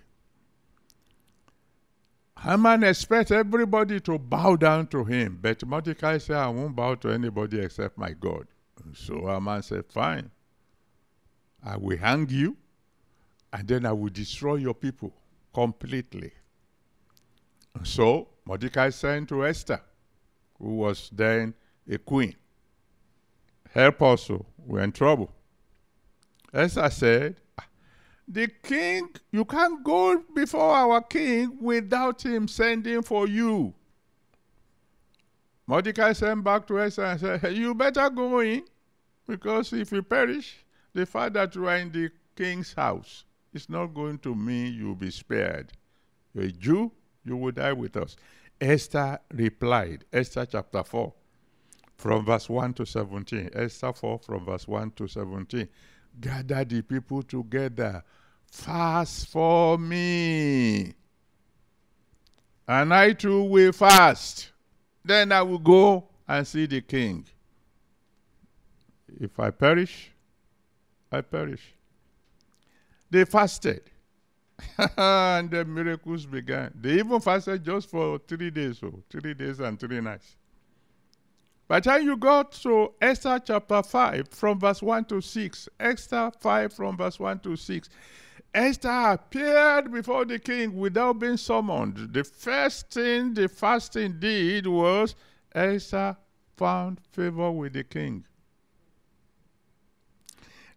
Haman 2.42 2.84
expects 2.84 3.32
everybody 3.32 4.00
to 4.00 4.18
bow 4.18 4.56
down 4.56 4.86
to 4.86 5.04
him, 5.04 5.38
but 5.42 5.62
Mordecai 5.66 6.16
said, 6.16 6.38
I 6.38 6.48
won't 6.48 6.74
bow 6.74 6.94
to 6.94 7.10
anybody 7.10 7.60
except 7.60 7.98
my 7.98 8.12
God. 8.12 8.46
So 8.94 9.26
Haman 9.26 9.62
said, 9.62 9.84
Fine. 9.92 10.30
I 11.62 11.76
will 11.76 11.98
hang 11.98 12.30
you, 12.30 12.56
and 13.52 13.68
then 13.68 13.84
I 13.84 13.92
will 13.92 14.08
destroy 14.08 14.54
your 14.54 14.72
people 14.72 15.12
completely. 15.52 16.32
So 17.82 18.28
Mordecai 18.44 18.90
sent 18.90 19.28
to 19.28 19.46
Esther, 19.46 19.80
who 20.58 20.76
was 20.76 21.10
then 21.12 21.54
a 21.88 21.98
queen. 21.98 22.34
Help 23.72 24.02
us, 24.02 24.30
we're 24.58 24.80
in 24.80 24.92
trouble. 24.92 25.30
Esther 26.52 26.90
said, 26.90 27.36
ah, 27.58 27.66
the 28.26 28.48
king, 28.62 29.08
you 29.30 29.44
can't 29.44 29.82
go 29.84 30.22
before 30.34 30.74
our 30.74 31.00
king 31.00 31.58
without 31.60 32.24
him 32.24 32.48
sending 32.48 33.02
for 33.02 33.28
you. 33.28 33.72
Mordecai 35.66 36.12
sent 36.12 36.42
back 36.42 36.66
to 36.66 36.80
Esther 36.80 37.04
and 37.04 37.20
said, 37.20 37.40
hey, 37.40 37.52
You 37.52 37.74
better 37.74 38.10
go 38.10 38.40
in, 38.40 38.64
because 39.28 39.72
if 39.72 39.92
you 39.92 40.02
perish, 40.02 40.64
the 40.92 41.06
fact 41.06 41.34
that 41.34 41.54
you 41.54 41.68
are 41.68 41.76
in 41.76 41.92
the 41.92 42.10
king's 42.34 42.72
house 42.72 43.24
is 43.52 43.68
not 43.68 43.94
going 43.94 44.18
to 44.18 44.34
mean 44.34 44.74
you'll 44.74 44.96
be 44.96 45.10
spared. 45.10 45.70
You're 46.34 46.44
a 46.44 46.50
Jew, 46.50 46.90
you 47.24 47.36
will 47.36 47.52
die 47.52 47.72
with 47.72 47.96
us. 47.96 48.16
Esther 48.60 49.18
replied, 49.32 50.04
Esther 50.12 50.46
chapter 50.46 50.82
4, 50.82 51.12
from 51.96 52.24
verse 52.24 52.48
1 52.48 52.74
to 52.74 52.86
17. 52.86 53.50
Esther 53.54 53.92
4, 53.92 54.18
from 54.18 54.44
verse 54.44 54.66
1 54.68 54.90
to 54.92 55.06
17. 55.06 55.68
Gather 56.20 56.64
the 56.64 56.82
people 56.82 57.22
together 57.22 58.02
Fast 58.50 59.28
for 59.28 59.78
me. 59.78 60.92
And 62.66 62.92
I 62.92 63.12
too 63.12 63.44
will 63.44 63.72
fast. 63.72 64.50
Then 65.04 65.32
I 65.32 65.42
will 65.42 65.58
go 65.58 66.08
and 66.28 66.46
see 66.46 66.66
the 66.66 66.80
king. 66.80 67.26
If 69.20 69.38
I 69.40 69.50
perish, 69.50 70.10
I 71.10 71.20
perish. 71.20 71.74
They 73.08 73.24
fasted. 73.24 73.82
and 74.96 75.50
the 75.50 75.64
miracles 75.64 76.26
began. 76.26 76.72
They 76.80 76.98
even 76.98 77.20
fasted 77.20 77.64
just 77.64 77.90
for 77.90 78.18
three 78.18 78.50
days, 78.50 78.78
so 78.78 78.88
oh, 78.88 79.02
three 79.10 79.34
days 79.34 79.60
and 79.60 79.78
three 79.78 80.00
nights. 80.00 80.36
By 81.68 81.80
the 81.80 81.90
time 81.90 82.02
you 82.02 82.16
got 82.16 82.52
to 82.62 82.92
Esther 83.00 83.40
chapter 83.44 83.82
5 83.82 84.28
from 84.28 84.58
verse 84.58 84.82
1 84.82 85.04
to 85.04 85.20
6, 85.20 85.68
Esther 85.78 86.32
5 86.40 86.72
from 86.72 86.96
verse 86.96 87.20
1 87.20 87.38
to 87.40 87.54
6, 87.54 87.88
Esther 88.52 89.12
appeared 89.12 89.92
before 89.92 90.24
the 90.24 90.38
king 90.38 90.76
without 90.76 91.20
being 91.20 91.36
summoned. 91.36 92.12
The 92.12 92.24
first 92.24 92.90
thing 92.90 93.34
the 93.34 93.48
fasting 93.48 94.18
did 94.18 94.66
was 94.66 95.14
Esther 95.54 96.16
found 96.56 97.00
favor 97.12 97.52
with 97.52 97.74
the 97.74 97.84
king. 97.84 98.24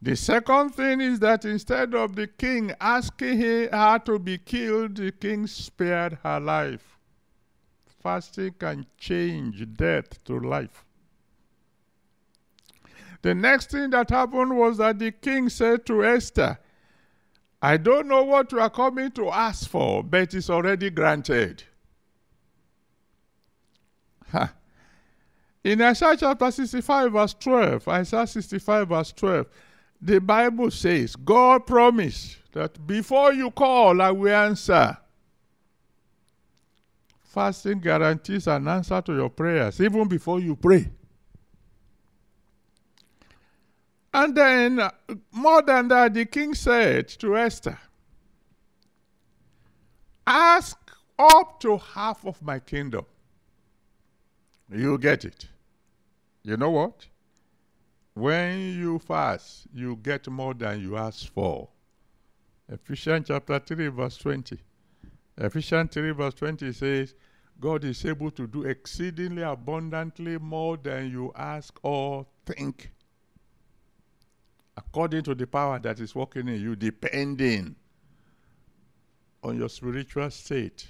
The 0.04 0.18
second 0.18 0.72
thing 0.72 1.00
is 1.00 1.20
that 1.20 1.46
instead 1.46 1.96
of 1.96 2.18
the 2.18 2.28
king 2.28 2.74
asking 2.82 3.40
her 3.40 4.00
to 4.00 4.20
be 4.20 4.38
killed, 4.38 4.98
the 4.98 5.14
king 5.14 5.48
spared 5.48 6.18
her 6.24 6.42
life. 6.42 7.00
Fasting 8.02 8.54
can 8.60 8.86
change 8.98 9.66
death 9.78 10.22
to 10.26 10.42
life. 10.42 10.84
The 13.22 13.34
next 13.34 13.72
thing 13.72 13.92
that 13.92 14.10
happened 14.10 14.58
was 14.58 14.76
that 14.80 15.00
the 15.00 15.14
king 15.14 15.48
said 15.48 15.86
to 15.86 16.04
Esther, 16.04 16.60
I 17.62 17.78
don't 17.78 18.10
know 18.10 18.24
what 18.24 18.52
you 18.52 18.60
are 18.60 18.70
coming 18.70 19.10
to 19.12 19.30
ask 19.30 19.70
for, 19.70 20.04
but 20.04 20.34
it's 20.34 20.50
already 20.50 20.90
granted. 20.90 21.64
Ha. 24.32 24.54
In 25.64 25.82
Isaiah 25.82 26.18
chapter 26.18 26.52
65, 26.52 27.14
verse 27.14 27.34
12, 27.36 27.88
Isaiah 27.88 28.28
65, 28.28 28.90
verse 28.90 29.14
12, 29.14 29.48
the 30.04 30.20
Bible 30.20 30.70
says, 30.70 31.16
God 31.16 31.66
promised 31.66 32.38
that 32.52 32.86
before 32.86 33.32
you 33.34 33.50
call, 33.52 34.02
I 34.02 34.12
will 34.12 34.36
answer. 34.36 34.98
Fasting 37.24 37.80
guarantees 37.80 38.48
an 38.48 38.68
answer 38.68 39.02
to 39.02 39.14
your 39.14 39.30
prayers 39.30 39.80
even 39.80 40.08
before 40.10 40.42
you 40.42 40.58
pray. 40.58 40.90
And 44.14 44.36
then, 44.36 44.82
more 45.32 45.62
than 45.62 45.88
that, 45.88 46.14
the 46.14 46.26
king 46.26 46.54
said 46.54 47.08
to 47.08 47.38
Esther, 47.38 47.80
Ask 50.28 50.78
up 51.18 51.60
to 51.62 51.78
half 51.78 52.26
of 52.26 52.42
my 52.42 52.60
kingdom. 52.60 53.06
You 54.70 54.98
get 54.98 55.24
it. 55.24 55.48
You 56.44 56.58
know 56.58 56.72
what? 56.72 57.08
When 58.14 58.60
you 58.60 59.00
fast, 59.00 59.68
you 59.74 59.96
get 59.96 60.28
more 60.28 60.54
than 60.54 60.82
you 60.82 60.98
ask 60.98 61.32
for. 61.34 61.70
Ephesians 62.70 63.28
chapter 63.28 63.60
3, 63.60 63.88
verse 63.88 64.18
20. 64.18 64.60
Ephesians 65.38 65.90
3, 65.94 66.12
verse 66.12 66.34
20 66.36 66.72
says, 66.74 67.16
God 67.60 67.84
is 67.84 68.06
able 68.06 68.32
to 68.32 68.46
do 68.48 68.64
exceedingly 68.64 69.42
abundantly 69.42 70.38
more 70.38 70.78
than 70.78 71.10
you 71.10 71.32
ask 71.36 71.80
or 71.82 72.26
think, 72.46 72.92
according 74.78 75.24
to 75.24 75.36
the 75.36 75.48
power 75.48 75.80
that 75.80 76.00
is 76.00 76.14
working 76.14 76.48
in 76.48 76.62
you, 76.62 76.76
depending 76.76 77.76
on 79.44 79.58
your 79.58 79.70
spiritual 79.70 80.30
state. 80.30 80.88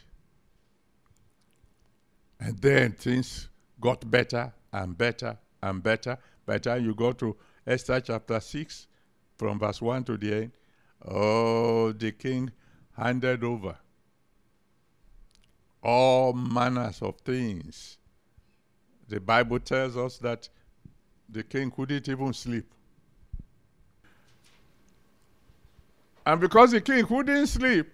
And 2.40 2.58
then 2.60 2.92
things 2.94 3.50
got 3.80 4.10
better 4.10 4.54
and 4.72 4.98
better 4.98 5.38
and 5.62 5.82
better. 5.82 6.18
By 6.46 6.54
the 6.54 6.60
time 6.60 6.86
you 6.86 6.94
go 6.94 7.12
to 7.14 7.36
Esther 7.66 8.02
chapter 8.02 8.40
6, 8.40 8.88
from 9.38 9.60
verse 9.60 9.82
1 9.82 10.04
to 10.06 10.18
the 10.18 10.34
end, 10.34 10.52
oh, 11.06 11.92
the 11.92 12.12
king 12.12 12.52
handed 12.98 13.44
over 13.44 13.78
all 15.82 16.34
manners 16.34 17.02
of 17.02 17.18
things. 17.22 17.98
The 19.10 19.20
Bible 19.20 19.60
tells 19.60 19.98
us 19.98 20.18
that 20.20 20.48
the 21.30 21.44
king 21.44 21.72
couldn't 21.72 22.08
even 22.08 22.34
sleep. 22.34 22.66
And 26.26 26.40
because 26.40 26.72
the 26.72 26.80
king 26.80 27.06
couldn't 27.06 27.48
sleep, 27.48 27.92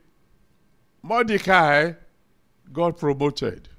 Mordecai 1.02 1.94
got 2.72 2.98
promoted. 2.98 3.70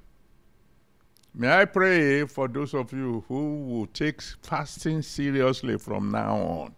May 1.34 1.60
I 1.60 1.64
pray 1.64 2.26
for 2.26 2.48
those 2.48 2.74
of 2.74 2.92
you 2.92 3.24
who 3.28 3.64
will 3.64 3.86
take 3.86 4.20
fasting 4.20 5.02
seriously 5.02 5.78
from 5.78 6.10
now 6.10 6.36
on, 6.36 6.74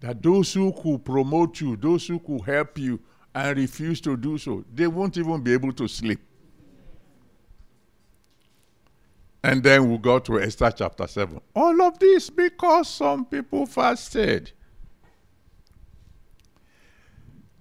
that 0.00 0.22
those 0.22 0.52
who 0.52 0.72
could 0.72 1.04
promote 1.04 1.60
you, 1.60 1.76
those 1.76 2.06
who 2.06 2.18
could 2.18 2.40
help 2.42 2.78
you, 2.78 3.00
and 3.34 3.56
refuse 3.56 4.00
to 4.00 4.16
do 4.16 4.36
so, 4.38 4.64
they 4.74 4.88
won't 4.88 5.16
even 5.16 5.40
be 5.40 5.52
able 5.52 5.72
to 5.72 5.86
sleep. 5.86 6.20
And 9.42 9.62
then 9.62 9.88
we'll 9.88 9.98
go 9.98 10.18
to 10.18 10.40
Esther 10.40 10.72
chapter 10.76 11.06
7. 11.06 11.40
All 11.54 11.80
of 11.82 11.98
this 11.98 12.28
because 12.28 12.88
some 12.88 13.24
people 13.24 13.66
fasted. 13.66 14.52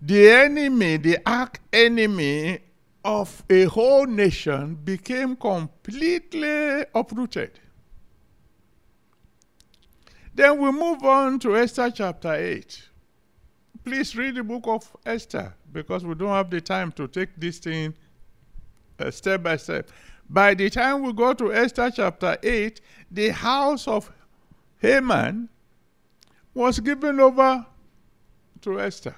The 0.02 0.30
enemy, 0.32 0.98
the 0.98 1.20
arch 1.26 1.56
enemy 1.72 2.60
of 3.04 3.44
a 3.50 3.66
whole 3.66 4.06
nation 4.06 4.76
became 4.76 5.36
completely 5.36 6.86
uprooted. 6.94 7.52
Then 10.34 10.60
we 10.60 10.72
move 10.72 11.04
on 11.04 11.40
to 11.40 11.58
Esther 11.58 11.92
chapter 11.92 12.34
8. 12.34 12.84
Please 13.84 14.16
read 14.16 14.36
the 14.36 14.44
book 14.44 14.64
of 14.68 14.96
Esther 15.06 15.54
because 15.72 16.06
we 16.06 16.16
don't 16.16 16.30
have 16.30 16.50
the 16.50 16.62
time 16.62 16.92
to 16.94 17.08
take 17.08 17.30
this 17.38 17.60
thing 17.60 17.94
uh, 19.00 19.12
step 19.12 19.44
by 19.44 19.58
step. 19.58 19.90
By 20.30 20.54
the 20.54 20.70
time 20.70 21.02
we 21.02 21.14
go 21.14 21.34
to 21.34 21.54
Esther 21.54 21.92
chapter 21.92 22.38
8, 22.44 22.82
the 23.10 23.30
house 23.30 23.88
of 23.88 24.12
Haman 24.78 25.50
was 26.54 26.80
given 26.80 27.20
over 27.20 27.66
to 28.62 28.80
Esther. 28.80 29.16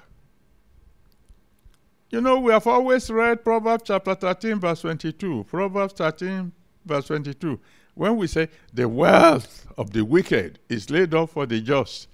You 2.12 2.20
know, 2.20 2.38
we 2.40 2.52
have 2.52 2.66
always 2.66 3.10
read 3.10 3.42
Proverbs 3.42 3.84
chapter 3.86 4.14
13, 4.14 4.60
verse 4.60 4.82
22. 4.82 5.46
Proverbs 5.48 5.94
13, 5.94 6.52
verse 6.84 7.06
22. 7.06 7.58
When 7.94 8.18
we 8.18 8.26
say 8.26 8.50
the 8.74 8.86
wealth 8.86 9.66
of 9.78 9.92
the 9.94 10.04
wicked 10.04 10.58
is 10.68 10.90
laid 10.90 11.14
up 11.14 11.30
for 11.30 11.46
the 11.46 11.62
just, 11.62 12.08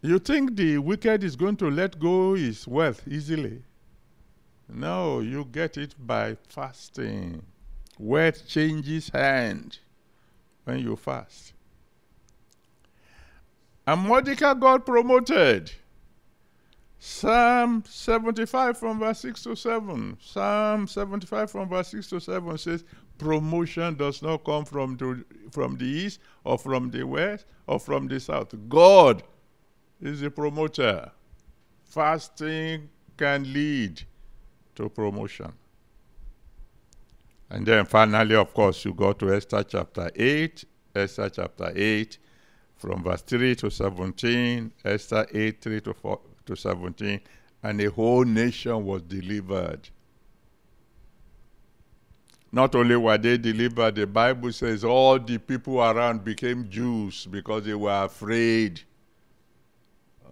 you 0.00 0.18
think 0.18 0.56
the 0.56 0.78
wicked 0.78 1.22
is 1.22 1.36
going 1.36 1.56
to 1.56 1.70
let 1.70 2.00
go 2.00 2.32
his 2.32 2.66
wealth 2.66 3.02
easily? 3.06 3.62
No, 4.70 5.20
you 5.20 5.46
get 5.52 5.76
it 5.76 5.94
by 5.98 6.38
fasting. 6.48 7.42
Wealth 7.98 8.48
changes 8.48 9.10
hand 9.10 9.80
when 10.64 10.78
you 10.78 10.96
fast. 10.96 11.52
And 13.86 14.00
Mordecai 14.00 14.54
got 14.54 14.86
promoted. 14.86 15.72
Psalm 17.06 17.84
75 17.86 18.78
from 18.78 18.98
verse 18.98 19.20
6 19.20 19.42
to 19.42 19.54
7. 19.54 20.16
Psalm 20.22 20.88
75 20.88 21.50
from 21.50 21.68
verse 21.68 21.88
6 21.88 22.08
to 22.08 22.18
7 22.18 22.56
says, 22.56 22.82
Promotion 23.18 23.94
does 23.94 24.22
not 24.22 24.42
come 24.42 24.64
from 24.64 24.96
the, 24.96 25.22
from 25.50 25.76
the 25.76 25.84
east 25.84 26.20
or 26.44 26.56
from 26.56 26.90
the 26.90 27.02
west 27.04 27.44
or 27.66 27.78
from 27.78 28.08
the 28.08 28.18
south. 28.18 28.54
God 28.70 29.22
is 30.00 30.22
the 30.22 30.30
promoter. 30.30 31.12
Fasting 31.84 32.88
can 33.18 33.52
lead 33.52 34.02
to 34.74 34.88
promotion. 34.88 35.52
And 37.50 37.66
then 37.66 37.84
finally, 37.84 38.34
of 38.34 38.54
course, 38.54 38.82
you 38.82 38.94
go 38.94 39.12
to 39.12 39.34
Esther 39.34 39.62
chapter 39.62 40.10
8, 40.16 40.64
Esther 40.96 41.28
chapter 41.28 41.70
8, 41.76 42.16
from 42.76 43.02
verse 43.02 43.20
3 43.20 43.56
to 43.56 43.70
17, 43.70 44.72
Esther 44.86 45.26
8, 45.30 45.60
3 45.60 45.80
to, 45.82 45.92
4, 45.92 46.20
to 46.46 46.56
17, 46.56 47.20
and 47.62 47.80
a 47.80 47.90
whole 47.90 48.24
nation 48.24 48.84
was 48.84 49.02
delivered. 49.02 49.88
Not 52.52 52.74
only 52.76 52.94
were 52.94 53.18
they 53.18 53.36
delivered, 53.36 53.96
the 53.96 54.06
Bible 54.06 54.52
says 54.52 54.84
all 54.84 55.18
the 55.18 55.38
people 55.38 55.82
around 55.82 56.24
became 56.24 56.68
Jews 56.70 57.26
because 57.26 57.64
they 57.64 57.74
were 57.74 58.04
afraid 58.04 58.80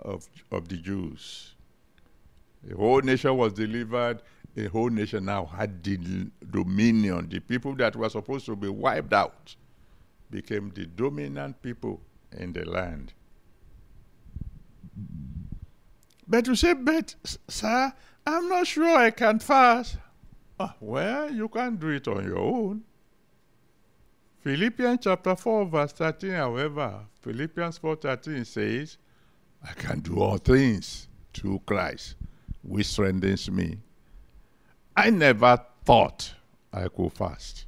of, 0.03 0.29
of 0.51 0.69
the 0.69 0.77
Jews. 0.77 1.55
The 2.63 2.77
whole 2.77 3.01
nation 3.01 3.37
was 3.37 3.53
delivered. 3.53 4.23
A 4.57 4.67
whole 4.67 4.91
nation 4.91 5.25
now 5.25 5.47
had 5.47 5.83
the 5.83 5.99
dominion. 6.51 7.29
The 7.29 7.41
people 7.41 7.75
that 7.77 7.97
were 7.97 8.09
supposed 8.09 8.47
to 8.47 8.55
be 8.55 8.69
wiped 8.69 9.13
out 9.13 9.57
became 10.31 10.71
the 10.75 10.87
dominant 10.87 11.61
people 11.61 12.01
in 12.37 12.53
the 12.53 12.65
land. 12.65 13.13
But 16.27 16.47
you 16.47 16.55
say, 16.55 16.75
but 16.75 17.15
sir, 17.49 17.93
I'm 18.27 18.49
not 18.49 18.67
sure 18.67 18.97
I 18.97 19.11
can 19.11 19.39
fast. 19.39 19.97
Ah, 20.59 20.75
well, 20.81 21.31
you 21.31 21.49
can 21.49 21.77
do 21.77 21.89
it 21.89 22.07
on 22.07 22.25
your 22.25 22.39
own. 22.39 22.85
Philippians 24.41 25.01
chapter 25.03 25.37
4, 25.37 25.67
verse 25.67 25.93
13, 25.93 26.31
however, 26.33 27.07
Philippians 27.21 27.79
4:13 27.79 28.45
says, 28.45 28.99
I 29.63 29.73
can 29.75 30.01
do 30.01 30.21
all 30.21 30.39
things 30.39 31.07
through 31.33 31.63
Christ, 31.65 32.17
which 32.63 32.87
strengthens 32.87 33.49
me. 33.51 33.79
I 34.97 35.11
never 35.11 35.65
thought 35.85 36.35
I 36.73 36.89
could 36.89 37.13
fast. 37.13 37.67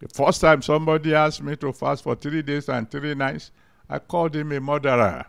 The 0.00 0.08
first 0.08 0.40
time 0.40 0.62
somebody 0.62 1.14
asked 1.14 1.42
me 1.42 1.54
to 1.56 1.72
fast 1.72 2.02
for 2.02 2.16
three 2.16 2.42
days 2.42 2.68
and 2.68 2.90
three 2.90 3.14
nights, 3.14 3.52
I 3.88 3.98
called 4.00 4.34
him 4.34 4.50
a 4.52 4.60
murderer. 4.60 5.24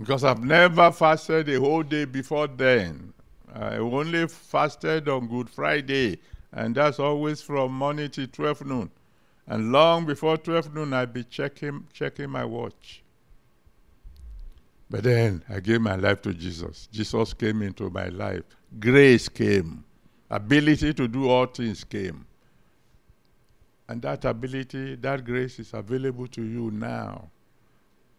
Because 0.00 0.24
I've 0.24 0.42
never 0.42 0.90
fasted 0.92 1.50
a 1.50 1.60
whole 1.60 1.82
day 1.82 2.06
before 2.06 2.46
then. 2.46 3.12
I 3.54 3.76
only 3.76 4.26
fasted 4.28 5.10
on 5.10 5.28
Good 5.28 5.50
Friday, 5.50 6.20
and 6.52 6.74
that's 6.74 6.98
always 6.98 7.42
from 7.42 7.74
morning 7.74 8.08
till 8.08 8.26
12 8.26 8.64
noon. 8.64 8.90
And 9.46 9.70
long 9.72 10.06
before 10.06 10.38
12 10.38 10.74
noon, 10.74 10.94
I'd 10.94 11.12
be 11.12 11.24
checking, 11.24 11.86
checking 11.92 12.30
my 12.30 12.46
watch. 12.46 13.02
But 14.88 15.04
then 15.04 15.44
I 15.50 15.60
gave 15.60 15.82
my 15.82 15.96
life 15.96 16.22
to 16.22 16.32
Jesus. 16.32 16.88
Jesus 16.90 17.34
came 17.34 17.60
into 17.60 17.90
my 17.90 18.08
life. 18.08 18.44
Grace 18.78 19.28
came. 19.28 19.84
Ability 20.30 20.94
to 20.94 21.08
do 21.08 21.28
all 21.28 21.44
things 21.44 21.84
came. 21.84 22.24
And 23.86 24.00
that 24.00 24.24
ability, 24.24 24.94
that 24.94 25.26
grace 25.26 25.58
is 25.58 25.74
available 25.74 26.26
to 26.28 26.42
you 26.42 26.70
now 26.70 27.28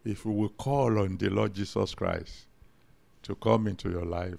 if 0.04 0.24
you 0.24 0.32
will 0.32 0.48
call 0.50 0.98
on 0.98 1.16
the 1.16 1.30
Lord 1.30 1.54
Jesus 1.54 1.94
Christ 1.94 2.46
to 3.22 3.34
come 3.36 3.66
into 3.68 3.90
your 3.90 4.04
life 4.04 4.38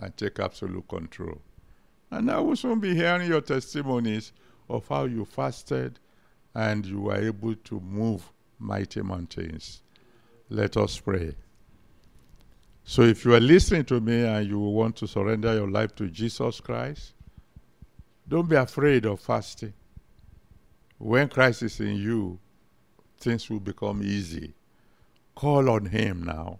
and 0.00 0.16
take 0.16 0.38
absolute 0.40 0.88
control. 0.88 1.40
And 2.10 2.30
I 2.30 2.38
will 2.38 2.56
soon 2.56 2.80
be 2.80 2.94
hearing 2.94 3.28
your 3.28 3.40
testimonies 3.40 4.32
of 4.68 4.88
how 4.88 5.04
you 5.04 5.24
fasted 5.24 5.98
and 6.54 6.84
you 6.84 7.00
were 7.02 7.16
able 7.16 7.54
to 7.54 7.80
move 7.80 8.30
mighty 8.58 9.02
mountains. 9.02 9.82
Let 10.48 10.76
us 10.76 10.98
pray. 10.98 11.34
So, 12.84 13.02
if 13.02 13.24
you 13.24 13.34
are 13.34 13.40
listening 13.40 13.84
to 13.86 14.00
me 14.00 14.24
and 14.24 14.48
you 14.48 14.58
want 14.58 14.96
to 14.96 15.06
surrender 15.06 15.54
your 15.54 15.68
life 15.68 15.94
to 15.96 16.08
Jesus 16.08 16.58
Christ, 16.60 17.12
don't 18.26 18.48
be 18.48 18.56
afraid 18.56 19.04
of 19.04 19.20
fasting. 19.20 19.74
When 20.96 21.28
Christ 21.28 21.62
is 21.62 21.80
in 21.80 21.96
you, 21.96 22.38
things 23.20 23.50
will 23.50 23.60
become 23.60 24.02
easy. 24.02 24.54
Call 25.38 25.70
on 25.70 25.86
Him 25.86 26.24
now 26.24 26.58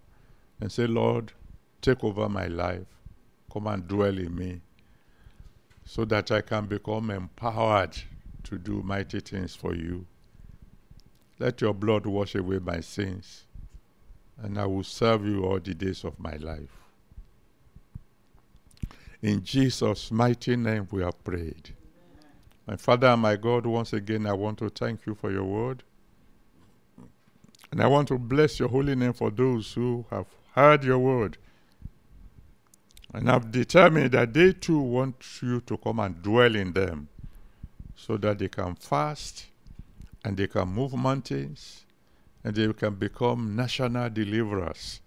and 0.61 0.71
say, 0.71 0.87
Lord, 0.87 1.33
take 1.81 2.01
over 2.01 2.29
my 2.29 2.47
life. 2.47 2.87
Come 3.51 3.67
and 3.67 3.85
dwell 3.85 4.17
in 4.17 4.33
me 4.33 4.61
so 5.83 6.05
that 6.05 6.31
I 6.31 6.39
can 6.39 6.65
become 6.65 7.11
empowered 7.11 7.97
to 8.43 8.57
do 8.57 8.81
mighty 8.81 9.19
things 9.19 9.53
for 9.53 9.75
you. 9.75 10.05
Let 11.39 11.59
your 11.59 11.73
blood 11.73 12.05
wash 12.05 12.35
away 12.35 12.59
my 12.59 12.79
sins, 12.79 13.43
and 14.41 14.57
I 14.57 14.65
will 14.65 14.85
serve 14.85 15.25
you 15.25 15.43
all 15.43 15.59
the 15.59 15.73
days 15.73 16.05
of 16.05 16.17
my 16.17 16.37
life. 16.37 16.77
In 19.21 19.43
Jesus' 19.43 20.09
mighty 20.09 20.55
name 20.55 20.87
we 20.89 21.03
have 21.03 21.21
prayed. 21.25 21.71
My 22.65 22.77
Father 22.77 23.07
and 23.07 23.21
my 23.21 23.35
God, 23.35 23.65
once 23.65 23.91
again, 23.91 24.25
I 24.25 24.31
want 24.31 24.59
to 24.59 24.69
thank 24.69 25.05
you 25.05 25.15
for 25.15 25.29
your 25.29 25.43
word. 25.43 25.83
And 27.71 27.81
I 27.81 27.87
want 27.87 28.07
to 28.09 28.17
bless 28.17 28.59
your 28.59 28.69
holy 28.69 28.95
name 28.95 29.13
for 29.13 29.29
those 29.29 29.73
who 29.73 30.05
have 30.09 30.25
heard 30.55 30.83
your 30.83 30.99
word 30.99 31.37
and 33.13 33.27
have 33.27 33.51
determined 33.51 34.11
that 34.11 34.33
they 34.33 34.53
too 34.53 34.79
want 34.79 35.23
you 35.41 35.61
to 35.61 35.77
come 35.77 35.99
and 35.99 36.21
dwell 36.21 36.55
in 36.55 36.73
them 36.73 37.07
so 37.95 38.17
that 38.17 38.39
they 38.39 38.47
can 38.47 38.75
fast 38.75 39.45
and 40.23 40.37
they 40.37 40.47
can 40.47 40.67
move 40.67 40.93
mountains 40.93 41.85
and 42.43 42.55
they 42.55 42.71
can 42.73 42.95
become 42.95 43.55
national 43.55 44.09
deliverers 44.09 45.01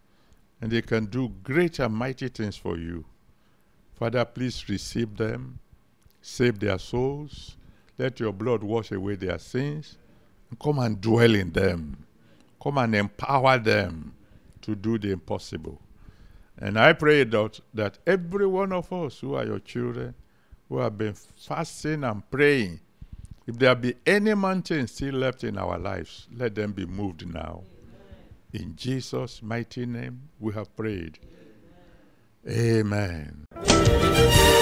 and 0.61 0.70
they 0.70 0.83
can 0.83 1.07
do 1.07 1.29
great 1.42 1.79
and 1.79 1.94
mighty 1.94 2.29
things 2.29 2.57
for 2.57 2.77
you. 2.77 3.05
Father, 3.94 4.25
please 4.25 4.68
receive 4.68 5.16
them, 5.16 5.59
save 6.20 6.59
their 6.59 6.79
souls, 6.79 7.57
let 7.98 8.18
your 8.20 8.33
blood 8.33 8.62
wash 8.62 8.90
away 8.92 9.16
their 9.16 9.38
sins, 9.38 9.96
and 10.51 10.59
come 10.59 10.79
and 10.79 11.01
dwell 11.01 11.35
in 11.35 11.51
them. 11.51 12.05
Come 12.62 12.79
and 12.79 12.94
empower 12.94 13.59
them 13.59 14.14
to 14.61 14.77
do 14.77 14.98
the 14.98 15.11
impossible. 15.11 15.81
And 16.59 16.79
I 16.79 16.92
pray 16.92 17.25
that, 17.25 17.61
that 17.75 17.98
every 18.07 18.46
one 18.46 18.72
of 18.72 18.92
us 18.92 19.18
who 19.18 19.35
are 19.35 19.44
your 19.44 19.59
children, 19.59 20.14
who 20.68 20.79
have 20.79 20.96
been 20.96 21.14
fasting 21.14 22.05
and 22.05 22.29
praying, 22.31 22.81
if 23.46 23.59
there 23.59 23.75
be 23.75 23.96
any 24.07 24.35
mountain 24.35 24.87
still 24.87 25.14
left 25.14 25.42
in 25.42 25.59
our 25.59 25.79
lives, 25.79 26.29
let 26.33 26.55
them 26.55 26.72
be 26.72 26.87
moved 26.87 27.27
now. 27.27 27.64
Amen. 28.53 28.68
In 28.68 28.77
Jesus' 28.77 29.42
mighty 29.42 29.85
name, 29.85 30.29
we 30.38 30.53
have 30.53 30.75
prayed. 30.77 31.18
Amen. 32.48 33.44
Faster. 33.64 34.62